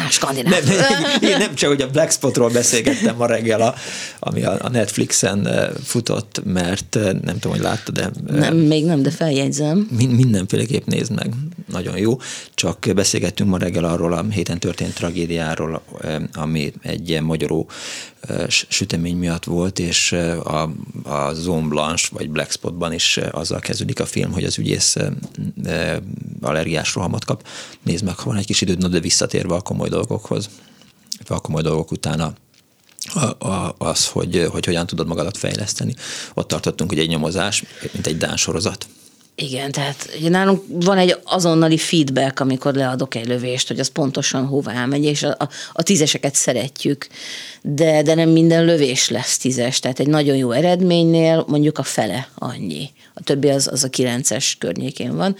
Skandináv. 0.09 0.63
Nem, 0.63 1.21
én 1.21 1.37
nem 1.37 1.55
csak, 1.55 1.69
hogy 1.69 1.81
a 1.81 1.89
Black 1.89 2.11
Spotról 2.11 2.49
beszélgettem 2.49 3.15
ma 3.15 3.25
reggel, 3.25 3.61
a, 3.61 3.75
ami 4.19 4.43
a, 4.43 4.57
a 4.61 4.69
Netflixen 4.69 5.49
futott, 5.83 6.41
mert 6.43 6.97
nem 7.01 7.39
tudom, 7.39 7.51
hogy 7.51 7.61
láttad, 7.61 7.95
de... 7.95 8.11
Nem, 8.27 8.55
még 8.55 8.85
nem, 8.85 9.01
de 9.01 9.11
feljegyzem. 9.11 9.87
Mindenféleképp 10.09 10.85
nézd 10.85 11.11
meg, 11.11 11.33
nagyon 11.71 11.97
jó. 11.97 12.17
Csak 12.53 12.87
beszélgettünk 12.95 13.49
ma 13.49 13.57
reggel 13.57 13.83
arról 13.83 14.13
a 14.13 14.25
héten 14.29 14.59
történt 14.59 14.93
tragédiáról, 14.93 15.81
ami 16.33 16.73
egy 16.81 17.21
magyaró 17.21 17.69
sütemény 18.47 19.17
miatt 19.17 19.43
volt, 19.43 19.79
és 19.79 20.11
a, 20.43 20.61
a 21.03 21.33
Zone 21.33 21.67
Blanche 21.67 22.07
vagy 22.11 22.29
Black 22.29 22.51
Spotban 22.51 22.93
is 22.93 23.19
azzal 23.31 23.59
kezdődik 23.59 23.99
a 23.99 24.05
film, 24.05 24.31
hogy 24.31 24.43
az 24.43 24.57
ügyész 24.57 24.95
allergiás 26.41 26.95
rohamot 26.95 27.25
kap. 27.25 27.47
Nézd 27.83 28.03
meg, 28.03 28.17
ha 28.17 28.29
van 28.29 28.37
egy 28.37 28.45
kis 28.45 28.61
időd, 28.61 28.85
de 28.85 28.99
visszatérve 28.99 29.55
a 29.55 29.61
komoly 29.75 29.89
dolgokhoz, 29.89 30.49
a 31.27 31.39
komoly 31.39 31.61
dolgok 31.61 31.91
utána 31.91 32.33
a, 33.13 33.47
a, 33.47 33.75
az, 33.77 34.07
hogy, 34.07 34.47
hogy 34.51 34.65
hogyan 34.65 34.85
tudod 34.87 35.07
magadat 35.07 35.37
fejleszteni. 35.37 35.93
Ott 36.33 36.47
tartottunk, 36.47 36.89
hogy 36.89 36.99
egy 36.99 37.07
nyomozás, 37.07 37.63
mint 37.93 38.07
egy 38.07 38.17
Dán 38.17 38.37
sorozat. 38.37 38.87
Igen, 39.35 39.71
tehát 39.71 40.09
ugye 40.19 40.29
nálunk 40.29 40.63
van 40.69 40.97
egy 40.97 41.17
azonnali 41.23 41.77
feedback, 41.77 42.39
amikor 42.39 42.73
leadok 42.73 43.15
egy 43.15 43.27
lövést, 43.27 43.67
hogy 43.67 43.79
az 43.79 43.87
pontosan 43.87 44.45
hová 44.45 44.85
megy, 44.85 45.03
és 45.03 45.23
a, 45.23 45.35
a, 45.39 45.49
a 45.73 45.83
tízeseket 45.83 46.35
szeretjük, 46.35 47.07
de, 47.61 48.01
de 48.01 48.13
nem 48.13 48.29
minden 48.29 48.65
lövés 48.65 49.09
lesz 49.09 49.37
tízes, 49.37 49.79
tehát 49.79 49.99
egy 49.99 50.07
nagyon 50.07 50.35
jó 50.35 50.51
eredménynél 50.51 51.45
mondjuk 51.47 51.77
a 51.77 51.83
fele 51.83 52.29
annyi. 52.35 52.89
A 53.13 53.23
többi 53.23 53.49
az, 53.49 53.67
az 53.67 53.83
a 53.83 53.89
kilences 53.89 54.55
környékén 54.59 55.15
van 55.15 55.35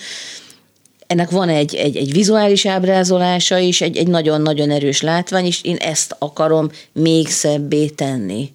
ennek 1.07 1.29
van 1.29 1.49
egy, 1.49 1.75
egy, 1.75 1.95
egy 1.95 2.11
vizuális 2.11 2.65
ábrázolása 2.65 3.57
is, 3.57 3.81
egy, 3.81 3.97
egy 3.97 4.07
nagyon-nagyon 4.07 4.71
erős 4.71 5.01
látvány, 5.01 5.45
és 5.45 5.63
én 5.63 5.75
ezt 5.75 6.15
akarom 6.19 6.69
még 6.93 7.27
szebbé 7.27 7.87
tenni. 7.87 8.51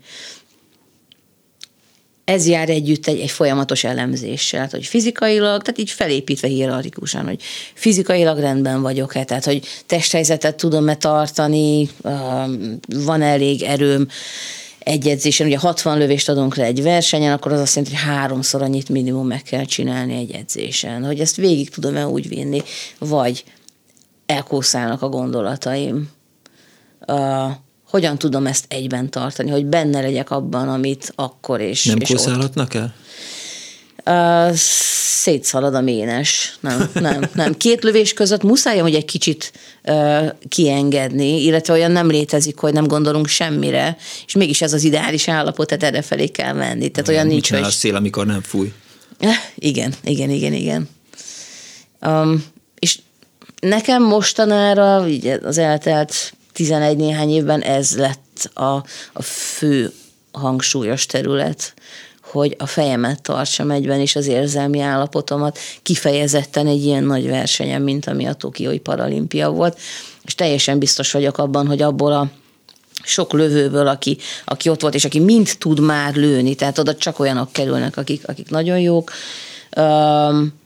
Ez 2.25 2.47
jár 2.47 2.69
együtt 2.69 3.07
egy, 3.07 3.21
egy 3.21 3.31
folyamatos 3.31 3.85
elemzéssel, 3.85 4.69
hogy 4.71 4.87
fizikailag, 4.87 5.63
tehát 5.63 5.81
így 5.81 5.91
felépítve 5.91 6.49
hierarchikusan, 6.49 7.25
hogy 7.25 7.43
fizikailag 7.75 8.39
rendben 8.39 8.83
vagyok-e, 8.83 9.25
tehát 9.25 9.45
hogy 9.45 9.67
testhelyzetet 9.87 10.57
tudom-e 10.57 10.95
tartani, 10.95 11.89
van 12.87 13.23
elég 13.23 13.63
erőm, 13.63 14.09
egy 14.91 15.09
edzésen, 15.09 15.47
ugye 15.47 15.59
60 15.59 15.99
lövést 15.99 16.29
adunk 16.29 16.57
le 16.57 16.65
egy 16.65 16.83
versenyen, 16.83 17.33
akkor 17.33 17.53
az 17.53 17.61
azt 17.61 17.77
jelenti, 17.77 17.97
hogy 17.97 18.05
háromszor 18.05 18.63
annyit 18.63 18.89
minimum 18.89 19.27
meg 19.27 19.43
kell 19.43 19.65
csinálni 19.65 20.15
egy 20.15 20.31
edzésen. 20.31 21.05
Hogy 21.05 21.21
ezt 21.21 21.37
végig 21.37 21.71
tudom-e 21.71 22.07
úgy 22.07 22.29
vinni, 22.29 22.63
vagy 22.99 23.45
elkószálnak 24.27 25.03
a 25.03 25.09
gondolataim. 25.09 26.11
Uh, 27.07 27.51
hogyan 27.91 28.19
tudom 28.19 28.47
ezt 28.47 28.65
egyben 28.69 29.11
tartani, 29.11 29.51
hogy 29.51 29.67
benne 29.67 30.01
legyek 30.01 30.31
abban, 30.31 30.69
amit 30.69 31.13
akkor 31.17 31.61
és 31.61 31.85
Nem 31.85 31.99
és 32.01 32.09
kószálhatnak 32.09 32.75
el? 32.75 32.95
Uh, 34.07 34.53
szétszalad 35.21 35.75
a 35.75 35.81
ménes. 35.81 36.57
Nem, 36.61 36.91
nem, 36.95 37.25
nem. 37.35 37.57
Két 37.57 37.83
lövés 37.83 38.13
között 38.13 38.43
muszáj, 38.43 38.79
hogy 38.79 38.95
egy 38.95 39.05
kicsit 39.05 39.53
uh, 39.85 40.27
kiengedni, 40.49 41.43
illetve 41.43 41.73
olyan 41.73 41.91
nem 41.91 42.11
létezik, 42.11 42.59
hogy 42.59 42.73
nem 42.73 42.87
gondolunk 42.87 43.27
semmire, 43.27 43.97
és 44.27 44.35
mégis 44.35 44.63
ez 44.63 44.73
az 44.73 44.85
ideális 44.85 45.29
állapot, 45.29 45.67
tehát 45.67 45.83
erre 45.83 46.03
felé 46.03 46.27
kell 46.27 46.53
menni. 46.53 46.89
Tehát 46.89 47.09
olyan 47.09 47.25
Mit 47.25 47.33
nincs, 47.33 47.51
hogy... 47.51 47.61
a 47.61 47.71
szél, 47.71 47.97
amikor 47.97 48.27
nem 48.27 48.43
fúj? 48.43 48.73
Igen, 49.55 49.95
igen, 50.03 50.31
igen, 50.31 50.53
igen. 50.53 50.89
Um, 52.07 52.45
és 52.79 52.99
nekem 53.61 54.03
mostanára, 54.03 55.09
így 55.09 55.27
az 55.27 55.59
eltelt 55.59 56.33
11 56.53 56.97
néhány 56.97 57.31
évben 57.31 57.61
ez 57.63 57.97
lett 57.97 58.51
a, 58.55 58.85
a 59.13 59.23
fő 59.23 59.93
hangsúlyos 60.33 61.07
terület, 61.07 61.75
hogy 62.31 62.57
a 62.59 62.67
fejemet 62.67 63.23
tartsam 63.23 63.71
egyben, 63.71 64.01
és 64.01 64.17
az 64.17 64.27
érzelmi 64.27 64.81
állapotomat 64.81 65.59
kifejezetten 65.83 66.67
egy 66.67 66.85
ilyen 66.85 67.05
nagy 67.05 67.29
versenyen, 67.29 67.83
mint 67.83 68.07
ami 68.07 68.27
a 68.27 68.33
Tokiói 68.33 68.79
paralimpia 68.79 69.51
volt, 69.51 69.79
és 70.25 70.35
teljesen 70.35 70.79
biztos 70.79 71.13
vagyok 71.13 71.39
abban, 71.39 71.67
hogy 71.67 71.83
abból 71.83 72.13
a 72.13 72.31
sok 73.03 73.33
lövőből, 73.33 73.87
aki, 73.87 74.19
aki 74.45 74.69
ott 74.69 74.81
volt, 74.81 74.95
és 74.95 75.05
aki 75.05 75.19
mind 75.19 75.51
tud 75.59 75.81
már 75.81 76.15
lőni, 76.15 76.55
tehát 76.55 76.79
oda 76.79 76.95
csak 76.95 77.19
olyanok 77.19 77.53
kerülnek, 77.53 77.97
akik, 77.97 78.29
akik 78.29 78.51
nagyon 78.51 78.79
jók. 78.79 79.13
Um, 79.77 80.59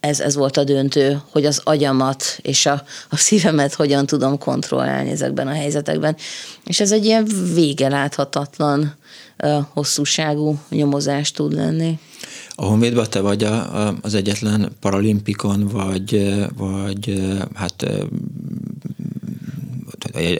ez, 0.00 0.20
ez 0.20 0.34
volt 0.34 0.56
a 0.56 0.64
döntő, 0.64 1.20
hogy 1.30 1.44
az 1.44 1.60
agyamat 1.64 2.38
és 2.42 2.66
a, 2.66 2.82
a 3.08 3.16
szívemet 3.16 3.74
hogyan 3.74 4.06
tudom 4.06 4.38
kontrollálni 4.38 5.10
ezekben 5.10 5.46
a 5.46 5.52
helyzetekben. 5.52 6.16
És 6.64 6.80
ez 6.80 6.92
egy 6.92 7.04
ilyen 7.04 7.28
vége 7.54 7.88
láthatatlan 7.88 8.94
hosszúságú 9.72 10.58
nyomozás 10.68 11.30
tud 11.30 11.52
lenni. 11.52 11.98
A 12.54 12.64
Honvédban 12.64 13.06
te 13.10 13.20
vagy 13.20 13.44
a, 13.44 13.86
a, 13.86 13.94
az 14.02 14.14
egyetlen 14.14 14.72
paralimpikon, 14.80 15.68
vagy, 15.68 16.34
vagy 16.56 17.22
hát 17.54 17.86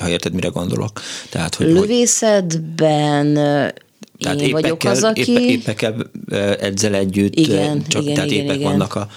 ha 0.01 0.09
érted, 0.09 0.33
mire 0.33 0.49
gondolok. 0.49 1.01
Tehát, 1.31 1.55
hogy, 1.55 1.67
Lövészetben 1.67 3.35
tehát 4.19 4.41
én 4.41 4.51
vagyok 4.51 4.85
az, 4.85 5.03
aki... 5.03 5.33
Épp, 5.33 5.39
épekkel 5.39 6.11
edzel 6.61 6.95
együtt, 6.95 7.35
igen, 7.35 7.83
csak 7.89 8.03
igen, 8.03 8.15
tehát 8.15 8.31
igen, 8.31 8.45
épek 8.45 8.57
igen. 8.57 8.71
vannak 8.71 8.95
a, 8.95 9.09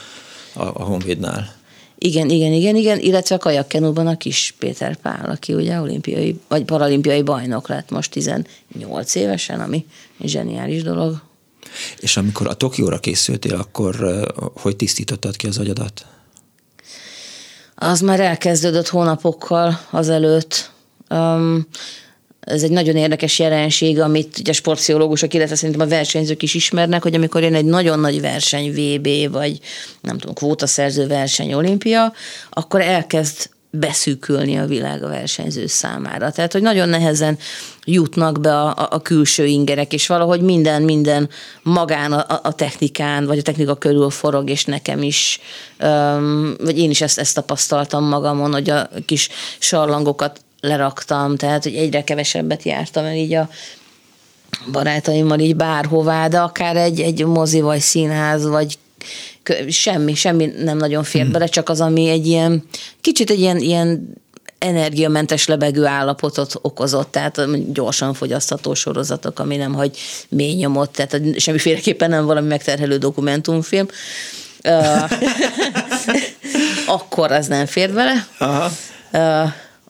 a, 0.54 0.64
a 0.64 0.84
Honvédnál. 0.84 1.56
Igen, 2.00 2.30
igen, 2.30 2.54
igen, 2.54 2.76
igen, 2.76 3.00
illetve 3.00 3.36
a 3.36 3.38
kajakkenúban 3.38 4.08
a 4.08 4.18
kis 4.18 4.56
Péter 4.60 4.96
Pál, 4.96 5.30
aki 5.30 5.54
ugye 5.54 5.80
olimpiai, 5.80 6.40
vagy 6.48 6.64
paralimpiai 6.64 7.22
bajnok 7.22 7.68
lett 7.68 7.90
most 7.90 8.12
18 8.12 9.16
évesen, 9.16 9.60
ami 9.60 9.86
zseniális 10.24 10.84
dolog. 10.84 11.22
És 12.00 12.18
amikor 12.18 12.48
a 12.48 12.54
Tokióra 12.54 13.00
készültél, 13.00 13.56
akkor 13.56 14.24
hogy 14.56 14.76
tisztítottad 14.76 15.36
ki 15.36 15.48
az 15.48 15.58
agyadat? 15.58 16.06
Az 17.76 18.02
már 18.02 18.20
elkezdődött 18.20 18.88
hónapokkal 18.88 19.80
azelőtt. 19.90 20.72
Um, 21.10 21.68
ez 22.48 22.64
egy 22.64 22.72
nagyon 22.72 22.96
érdekes 22.96 23.40
jelenség, 23.40 24.00
amit 24.00 24.38
ugye 24.40 24.52
sportpszichológusok, 24.52 25.34
illetve 25.34 25.56
szerintem 25.56 25.88
a 25.88 25.90
versenyzők 25.90 26.44
is 26.44 26.54
ismernek, 26.54 27.04
hogy 27.04 27.16
amikor 27.16 27.44
jön 27.44 27.56
egy 27.56 27.66
nagyon 27.66 28.00
nagy 28.00 28.22
verseny, 28.22 28.72
VB, 28.72 29.32
vagy 29.32 29.60
nem 30.02 30.18
tudom, 30.18 30.36
kvótaszerző 30.36 31.08
verseny, 31.08 31.54
olimpia, 31.54 32.14
akkor 32.50 32.82
elkezd 32.82 33.50
beszűkülni 33.70 34.58
a 34.58 34.66
világ 34.66 35.04
a 35.04 35.08
versenyző 35.08 35.68
számára. 35.68 36.32
Tehát, 36.32 36.54
hogy 36.54 36.62
nagyon 36.62 36.90
nehezen 36.90 37.38
jutnak 37.86 38.40
be 38.42 38.60
a, 38.60 38.68
a, 38.68 38.88
a 38.92 39.02
külső 39.02 39.46
ingerek, 39.46 39.94
és 39.94 40.08
valahogy 40.08 40.42
minden, 40.42 40.82
minden 40.82 41.30
magán 41.62 42.14
a, 42.14 42.40
a 42.44 42.54
technikán, 42.54 43.26
vagy 43.26 43.38
a 43.38 43.42
technika 43.42 43.76
körül 43.76 44.10
forog, 44.10 44.50
és 44.50 44.66
nekem 44.66 45.04
is, 45.04 45.40
um, 45.84 46.56
vagy 46.64 46.78
én 46.78 46.90
is 46.90 47.02
ezt, 47.02 47.20
ezt 47.20 47.36
tapasztaltam 47.36 48.04
magamon, 48.04 48.52
hogy 48.52 48.70
a 48.70 48.90
kis 49.06 49.30
sarlangokat 49.60 50.40
leraktam, 50.62 51.36
tehát, 51.36 51.64
hogy 51.64 51.76
egyre 51.76 52.04
kevesebbet 52.04 52.64
jártam 52.64 53.06
el 53.06 53.16
így 53.16 53.34
a 53.34 53.50
barátaimmal 54.72 55.40
így 55.40 55.56
bárhová, 55.56 56.28
de 56.28 56.40
akár 56.40 56.76
egy, 56.76 57.02
egy 57.02 57.26
mozi, 57.26 57.62
vagy 57.62 57.80
színház, 57.80 58.46
vagy 58.46 58.78
semmi, 59.70 60.14
semmi 60.14 60.46
nem 60.46 60.78
nagyon 60.78 61.04
fér 61.04 61.22
hmm. 61.22 61.32
bele, 61.32 61.46
csak 61.46 61.70
az, 61.70 61.82
ami 61.82 62.10
egy 62.10 62.28
ilyen, 62.28 62.64
kicsit 63.02 63.30
egy 63.30 63.40
ilyen, 63.40 63.58
ilyen 63.58 64.16
energiamentes 64.58 65.48
lebegő 65.48 65.86
állapotot 65.86 66.54
okozott, 66.62 67.12
tehát 67.12 67.72
gyorsan 67.74 68.14
fogyasztható 68.14 68.74
sorozatok, 68.74 69.40
ami 69.40 69.56
nem 69.56 69.74
hagy 69.74 69.98
mély 70.30 70.54
nyomot, 70.54 70.90
tehát 70.90 71.40
semmiféleképpen 71.40 72.10
nem 72.10 72.26
valami 72.26 72.48
megterhelő 72.48 72.98
dokumentumfilm. 72.98 73.88
Akkor 76.98 77.32
az 77.32 77.48
nem 77.48 77.66
fér 77.66 77.94
bele. 77.94 78.28
Aha. 78.38 78.72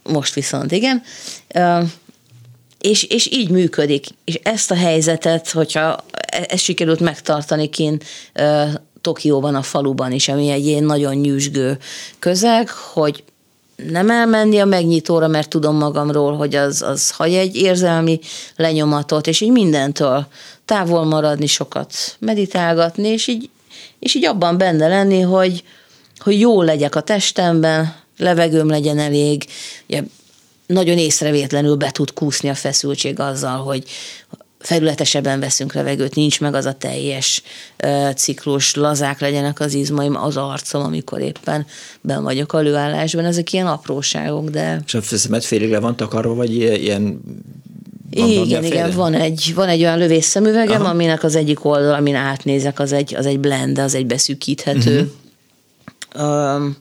Most 0.08 0.34
viszont 0.34 0.72
igen. 0.72 1.04
És, 2.80 3.04
és 3.04 3.32
így 3.32 3.50
működik. 3.50 4.06
És 4.24 4.40
ezt 4.44 4.72
a 4.72 4.76
helyzetet, 4.76 5.50
hogyha 5.50 6.06
e, 6.12 6.46
ezt 6.50 6.64
sikerült 6.64 7.00
megtartani 7.00 7.70
kint 7.70 8.04
Tokióban, 9.02 9.56
a 9.56 9.62
faluban 9.62 10.12
is, 10.12 10.28
ami 10.28 10.50
egy 10.50 10.66
ilyen 10.66 10.84
nagyon 10.84 11.16
nyűsgő 11.16 11.78
közeg, 12.20 12.70
hogy 12.70 13.24
nem 13.90 14.10
elmenni 14.10 14.60
a 14.60 14.66
megnyitóra, 14.66 15.28
mert 15.28 15.50
tudom 15.50 15.76
magamról, 15.76 16.36
hogy 16.36 16.56
az, 16.56 16.82
az 16.82 17.12
hagy 17.12 17.34
egy 17.34 17.56
érzelmi 17.56 18.20
lenyomatot, 18.56 19.28
és 19.28 19.42
így 19.42 19.52
mindentől 19.52 20.28
távol 20.66 21.06
maradni, 21.06 21.46
sokat 21.46 21.94
meditálgatni, 22.20 23.08
és 23.08 23.28
így, 23.28 23.50
és 24.00 24.16
így 24.16 24.26
abban 24.26 24.58
benne 24.58 24.88
lenni, 24.88 25.22
hogy, 25.22 25.64
hogy 26.18 26.40
jó 26.40 26.62
legyek 26.62 26.96
a 26.96 27.02
testemben, 27.02 27.96
levegőm 28.18 28.70
legyen 28.70 29.00
elég, 29.00 29.46
ugye 29.88 30.04
nagyon 30.68 30.98
észrevétlenül 30.98 31.76
be 31.76 31.92
tud 31.92 32.14
kúszni 32.14 32.50
a 32.50 32.56
feszültség 32.56 33.20
azzal, 33.20 33.58
hogy 33.58 33.84
felületesebben 34.60 35.40
veszünk 35.40 35.74
levegőt, 35.74 36.16
nincs 36.16 36.40
meg 36.40 36.54
az 36.54 36.66
a 36.66 36.74
teljes 36.74 37.44
ciklus, 38.16 38.76
lazák 38.76 39.20
legyenek 39.20 39.60
az 39.60 39.74
izmaim, 39.74 40.16
az 40.16 40.38
arcom, 40.38 40.84
amikor 40.84 41.22
éppen 41.22 41.66
ben 42.02 42.24
vagyok 42.24 42.54
a 42.54 42.60
lőállásban. 42.60 43.26
Ezek 43.26 43.54
ilyen 43.54 43.68
apróságok, 43.68 44.50
de... 44.50 44.82
És 44.86 44.94
a 44.94 45.02
szemed 45.02 45.44
félig 45.44 45.70
le 45.70 45.80
van 45.80 45.96
takarva, 45.96 46.34
vagy 46.34 46.56
ilyen 46.56 47.22
van 48.12 48.28
igen, 48.30 48.64
igen, 48.64 48.92
van 48.92 49.14
egy, 49.14 49.52
van 49.56 49.68
egy 49.68 49.82
olyan 49.82 49.98
lövészszemüvegem, 49.98 50.82
Aha. 50.82 50.90
aminek 50.90 51.24
az 51.24 51.36
egyik 51.36 51.66
oldal, 51.66 51.94
amin 51.94 52.16
átnézek, 52.16 52.80
az 52.80 52.92
egy, 52.92 53.16
az 53.16 53.26
egy 53.26 53.40
blend, 53.40 53.80
az 53.80 53.96
egy 53.96 54.06
beszűkíthető. 54.06 55.12
Uh-huh. 56.16 56.56
Um, 56.56 56.78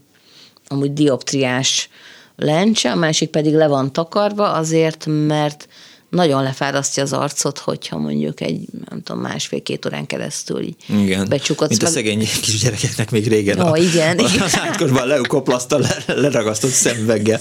amúgy 0.69 0.93
dioptriás 0.93 1.89
lencse, 2.37 2.91
a 2.91 2.97
másik 2.97 3.31
pedig 3.31 3.55
le 3.55 3.67
van 3.67 3.93
takarva 3.93 4.53
azért, 4.53 5.07
mert 5.09 5.69
nagyon 6.11 6.43
lefárasztja 6.43 7.03
az 7.03 7.13
arcot, 7.13 7.59
hogyha 7.59 7.99
mondjuk 7.99 8.41
egy, 8.41 8.65
nem 8.89 9.03
tudom, 9.03 9.23
másfél-két 9.23 9.87
órán 9.87 10.07
keresztül 10.07 10.63
így 10.63 10.77
igen. 10.89 11.29
becsukott. 11.29 11.69
Mint 11.69 11.83
a 11.83 11.87
szegény 11.87 12.19
kisgyerekeknek 12.19 13.11
még 13.11 13.29
régen. 13.29 13.61
Ó, 13.61 13.67
a, 13.67 13.77
igen. 13.77 14.19
A, 14.19 14.23
a 14.23 14.49
átkorban 14.53 15.07
leukoplasztal 15.07 15.87
leragasztott 16.07 16.71
szemüveggel 16.71 17.41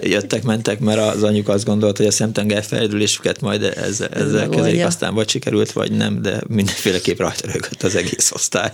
jöttek, 0.00 0.42
mentek, 0.42 0.80
mert 0.80 0.98
az 0.98 1.22
anyjuk 1.22 1.48
azt 1.48 1.64
gondolt, 1.64 1.96
hogy 1.96 2.06
a 2.06 2.10
szemtenger 2.10 2.64
fejlődésüket 2.64 3.40
majd 3.40 3.62
ezzel, 3.62 4.08
ezzel 4.08 4.48
kezelik, 4.48 4.84
aztán 4.84 5.14
vagy 5.14 5.28
sikerült, 5.28 5.72
vagy 5.72 5.92
nem, 5.92 6.22
de 6.22 6.40
mindenféleképp 6.48 7.18
rajta 7.18 7.46
rögött 7.46 7.82
az 7.82 7.96
egész 7.96 8.30
osztály. 8.32 8.72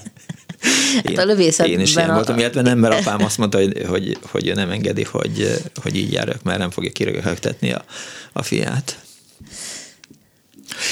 Én, 0.95 1.17
hát 1.17 1.19
a 1.19 1.25
lövészetben 1.25 1.75
én 1.75 1.81
is 1.81 1.95
ilyen 1.95 2.11
a... 2.11 2.15
voltam, 2.15 2.39
illetve 2.39 2.63
nem, 2.63 2.79
mert 2.79 3.01
apám 3.01 3.25
azt 3.25 3.39
mondta, 3.39 3.59
hogy, 3.59 3.83
hogy, 3.87 4.19
hogy 4.31 4.49
ő 4.49 4.53
nem 4.53 4.71
engedi, 4.71 5.03
hogy, 5.03 5.61
hogy 5.83 5.97
így 5.97 6.13
járok, 6.13 6.43
mert 6.43 6.59
nem 6.59 6.71
fogja 6.71 6.91
kirögtetni 6.91 7.73
a, 7.73 7.85
a 8.33 8.43
fiát. 8.43 8.99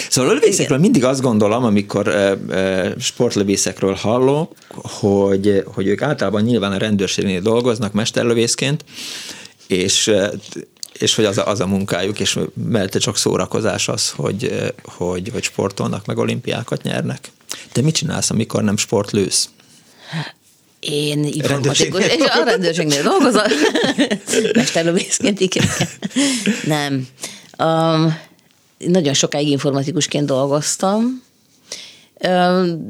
Szóval 0.08 0.30
a 0.30 0.34
lövészekről 0.34 0.78
mindig 0.78 1.04
azt 1.04 1.20
gondolom, 1.20 1.64
amikor 1.64 2.08
e, 2.08 2.38
e, 2.50 2.94
sportlövészekről 2.98 3.94
hallok, 3.94 4.52
hogy, 4.68 5.62
hogy 5.66 5.86
ők 5.86 6.02
általában 6.02 6.42
nyilván 6.42 6.72
a 6.72 6.78
rendőrségnél 6.78 7.40
dolgoznak 7.40 7.92
mesterlövészként, 7.92 8.84
és 9.66 10.12
és 10.92 11.14
hogy 11.14 11.24
az 11.24 11.38
a, 11.38 11.46
az 11.46 11.60
a 11.60 11.66
munkájuk, 11.66 12.20
és 12.20 12.38
mellette 12.70 12.98
csak 12.98 13.16
szórakozás 13.16 13.88
az, 13.88 14.10
hogy, 14.10 14.72
hogy, 14.84 15.28
hogy 15.32 15.42
sportolnak, 15.42 16.06
meg 16.06 16.18
olimpiákat 16.18 16.82
nyernek. 16.82 17.30
Te 17.72 17.80
mit 17.80 17.94
csinálsz, 17.94 18.30
amikor 18.30 18.62
nem 18.62 18.76
sportlősz? 18.76 19.48
Én 20.80 21.24
informatikus, 21.24 22.06
és 22.06 22.24
a 22.28 22.44
rendőrségnél 22.44 23.02
dolgozom. 23.02 23.42
Mesterlövészként, 24.54 25.40
igen. 25.40 25.66
Nem. 26.64 27.08
Um, 27.58 28.18
nagyon 28.78 29.14
sokáig 29.14 29.48
informatikusként 29.48 30.26
dolgoztam, 30.26 31.22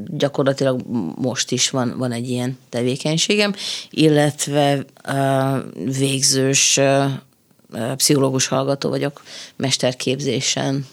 gyakorlatilag 0.06 0.80
most 1.16 1.50
is 1.50 1.70
van, 1.70 1.94
van 1.98 2.12
egy 2.12 2.28
ilyen 2.28 2.58
tevékenységem, 2.68 3.54
illetve 3.90 4.85
végzős 5.98 6.80
pszichológus 7.96 8.46
hallgató 8.46 8.88
vagyok 8.88 9.22
mesterképzésen. 9.56 10.87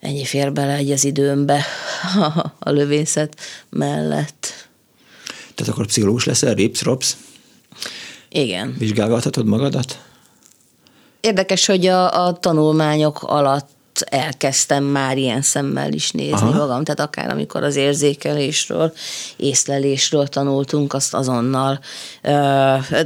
Ennyi 0.00 0.24
fér 0.24 0.52
bele 0.52 0.72
egy 0.72 0.90
az 0.90 1.04
időmbe 1.04 1.64
a, 2.14 2.54
a 2.58 2.70
lövészet 2.70 3.36
mellett. 3.70 4.61
Tehát 5.54 5.72
akkor 5.72 5.86
pszichológus 5.86 6.24
leszel, 6.24 6.54
rips, 6.54 6.82
rops? 6.82 7.16
Igen. 8.28 8.74
Vizsgálgathatod 8.78 9.46
magadat? 9.46 9.98
Érdekes, 11.20 11.66
hogy 11.66 11.86
a, 11.86 12.26
a 12.26 12.32
tanulmányok 12.32 13.22
alatt 13.22 13.68
elkezdtem 14.08 14.84
már 14.84 15.18
ilyen 15.18 15.42
szemmel 15.42 15.92
is 15.92 16.10
nézni 16.10 16.32
Aha. 16.32 16.58
magam, 16.58 16.84
tehát 16.84 17.00
akár 17.00 17.30
amikor 17.30 17.62
az 17.62 17.76
érzékelésről, 17.76 18.92
észlelésről 19.36 20.26
tanultunk, 20.26 20.92
azt 20.92 21.14
azonnal, 21.14 21.80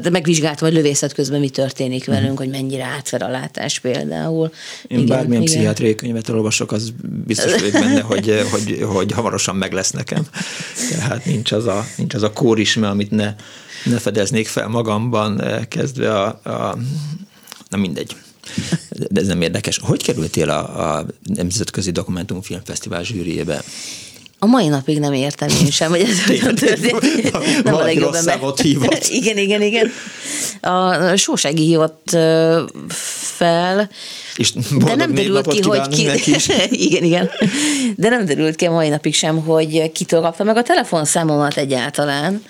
de 0.01 0.11
megvizsgáltam, 0.11 0.69
hogy 0.69 0.77
lövészet 0.77 1.13
közben 1.13 1.41
mi 1.41 1.49
történik 1.49 2.07
mhm. 2.07 2.17
velünk, 2.17 2.39
hogy 2.39 2.49
mennyire 2.49 2.85
átver 2.85 3.23
a 3.23 3.29
látás 3.29 3.79
például. 3.79 4.53
Én 4.87 4.99
igen, 4.99 5.17
bármilyen 5.17 5.43
igen. 5.43 5.55
pszichiátriai 5.55 5.95
könyvet 5.95 6.29
olvasok, 6.29 6.73
az 6.73 6.93
biztos 7.27 7.53
vagyok 7.53 7.73
benne, 7.73 8.01
hogy, 8.13 8.47
hogy, 8.51 8.85
hogy 8.89 9.13
hamarosan 9.13 9.57
meg 9.57 9.73
lesz 9.73 9.91
nekem. 9.91 10.27
Tehát 10.91 11.25
nincs 11.25 11.53
az 11.53 11.67
a, 11.67 11.85
nincs 11.97 12.15
az 12.15 12.23
a 12.23 12.33
kórisme, 12.33 12.89
amit 12.89 13.11
ne, 13.11 13.35
ne 13.85 13.99
fedeznék 13.99 14.49
fel 14.49 14.69
magamban, 14.69 15.43
kezdve 15.69 16.21
a, 16.21 16.27
a 16.27 16.77
na 17.69 17.77
mindegy 17.77 18.17
de 18.91 19.21
ez 19.21 19.27
nem 19.27 19.43
érdekes. 19.43 19.79
Hogy 19.83 20.03
kerültél 20.03 20.51
a, 20.51 20.97
a 20.97 21.07
Nemzetközi 21.35 21.91
Dokumentumfilmfesztivál 21.91 23.05
zsűriébe? 23.05 23.63
A 24.39 24.47
mai 24.47 24.69
napig 24.69 24.99
nem 24.99 25.13
értem 25.13 25.49
én 25.49 25.71
sem, 25.71 25.91
hogy 25.91 26.01
ez 26.01 26.25
hogyan 26.25 26.55
történt. 26.55 27.33
Nem 27.65 27.75
a 27.75 27.83
legjobb 27.83 28.15
ember. 28.15 28.41
hívott. 28.63 29.07
igen, 29.21 29.37
igen, 29.37 29.63
igen. 29.63 29.91
A 30.61 31.17
sósági 31.17 31.65
hívott 31.65 32.17
fel, 33.37 33.91
és 34.37 34.53
de 34.79 34.95
nem 34.95 35.15
derült 35.15 35.47
ki, 35.47 35.61
hogy 35.63 35.89
ki... 35.89 36.09
igen, 36.87 37.05
igen. 37.05 37.31
De 37.97 38.09
nem 38.09 38.25
derült 38.25 38.57
ki 38.57 38.65
a 38.65 38.71
mai 38.71 38.89
napig 38.89 39.15
sem, 39.15 39.43
hogy 39.45 39.93
kitől 39.93 40.21
kapta 40.21 40.45
meg 40.45 40.57
a 40.57 40.63
telefonszámomat 40.63 41.57
egyáltalán. 41.57 42.43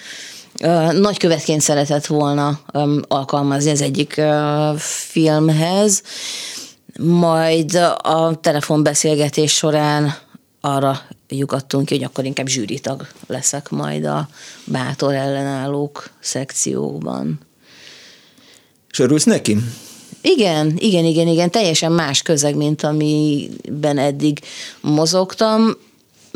Nagy 0.92 1.18
követként 1.18 1.60
szeretett 1.60 2.06
volna 2.06 2.60
alkalmazni 3.08 3.70
az 3.70 3.80
egyik 3.80 4.20
filmhez, 5.10 6.02
majd 6.98 7.74
a 8.02 8.38
telefonbeszélgetés 8.40 9.52
során 9.52 10.14
arra 10.60 11.00
lyukadtunk 11.28 11.86
ki, 11.86 11.94
hogy 11.94 12.04
akkor 12.04 12.24
inkább 12.24 12.46
zsűritag 12.46 13.06
leszek 13.26 13.70
majd 13.70 14.04
a 14.04 14.28
bátor 14.64 15.14
ellenállók 15.14 16.10
szekcióban. 16.20 17.40
És 18.90 18.98
örülsz 18.98 19.24
neki? 19.24 19.56
Igen, 20.20 20.74
igen, 20.78 21.04
igen, 21.04 21.26
igen, 21.26 21.50
teljesen 21.50 21.92
más 21.92 22.22
közeg, 22.22 22.54
mint 22.54 22.82
amiben 22.82 23.98
eddig 23.98 24.40
mozogtam. 24.80 25.76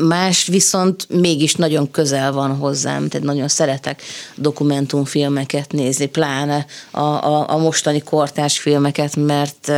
Más 0.07 0.47
viszont 0.47 1.07
mégis 1.09 1.55
nagyon 1.55 1.91
közel 1.91 2.31
van 2.31 2.55
hozzám, 2.55 3.07
tehát 3.07 3.25
nagyon 3.25 3.47
szeretek 3.47 4.01
dokumentumfilmeket 4.35 5.71
nézni, 5.71 6.05
pláne 6.05 6.65
a, 6.91 6.99
a, 6.99 7.49
a 7.49 7.57
mostani 7.57 8.01
kortárs 8.01 8.59
filmeket, 8.59 9.15
mert 9.15 9.71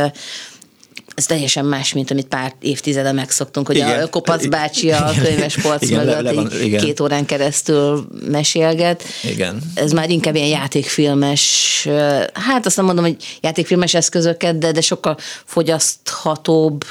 ez 1.14 1.26
teljesen 1.26 1.64
más, 1.64 1.92
mint 1.92 2.10
amit 2.10 2.26
pár 2.26 2.54
évtizede 2.60 3.12
megszoktunk, 3.12 3.66
hogy 3.66 3.76
igen. 3.76 4.02
a 4.02 4.06
Kopac 4.06 4.46
bácsi 4.46 4.90
a 4.90 5.12
könyves 5.22 5.56
polc 5.56 5.90
mögött 5.90 6.20
le, 6.20 6.32
le 6.32 6.62
igen. 6.62 6.84
két 6.84 7.00
órán 7.00 7.26
keresztül 7.26 8.06
mesélget. 8.30 9.04
Igen. 9.22 9.62
Ez 9.74 9.92
már 9.92 10.10
inkább 10.10 10.34
ilyen 10.34 10.48
játékfilmes, 10.48 11.88
hát 12.32 12.66
azt 12.66 12.76
nem 12.76 12.84
mondom, 12.84 13.04
hogy 13.04 13.16
játékfilmes 13.40 13.94
eszközöket, 13.94 14.58
de, 14.58 14.72
de 14.72 14.80
sokkal 14.80 15.16
fogyaszthatóbb 15.44 16.84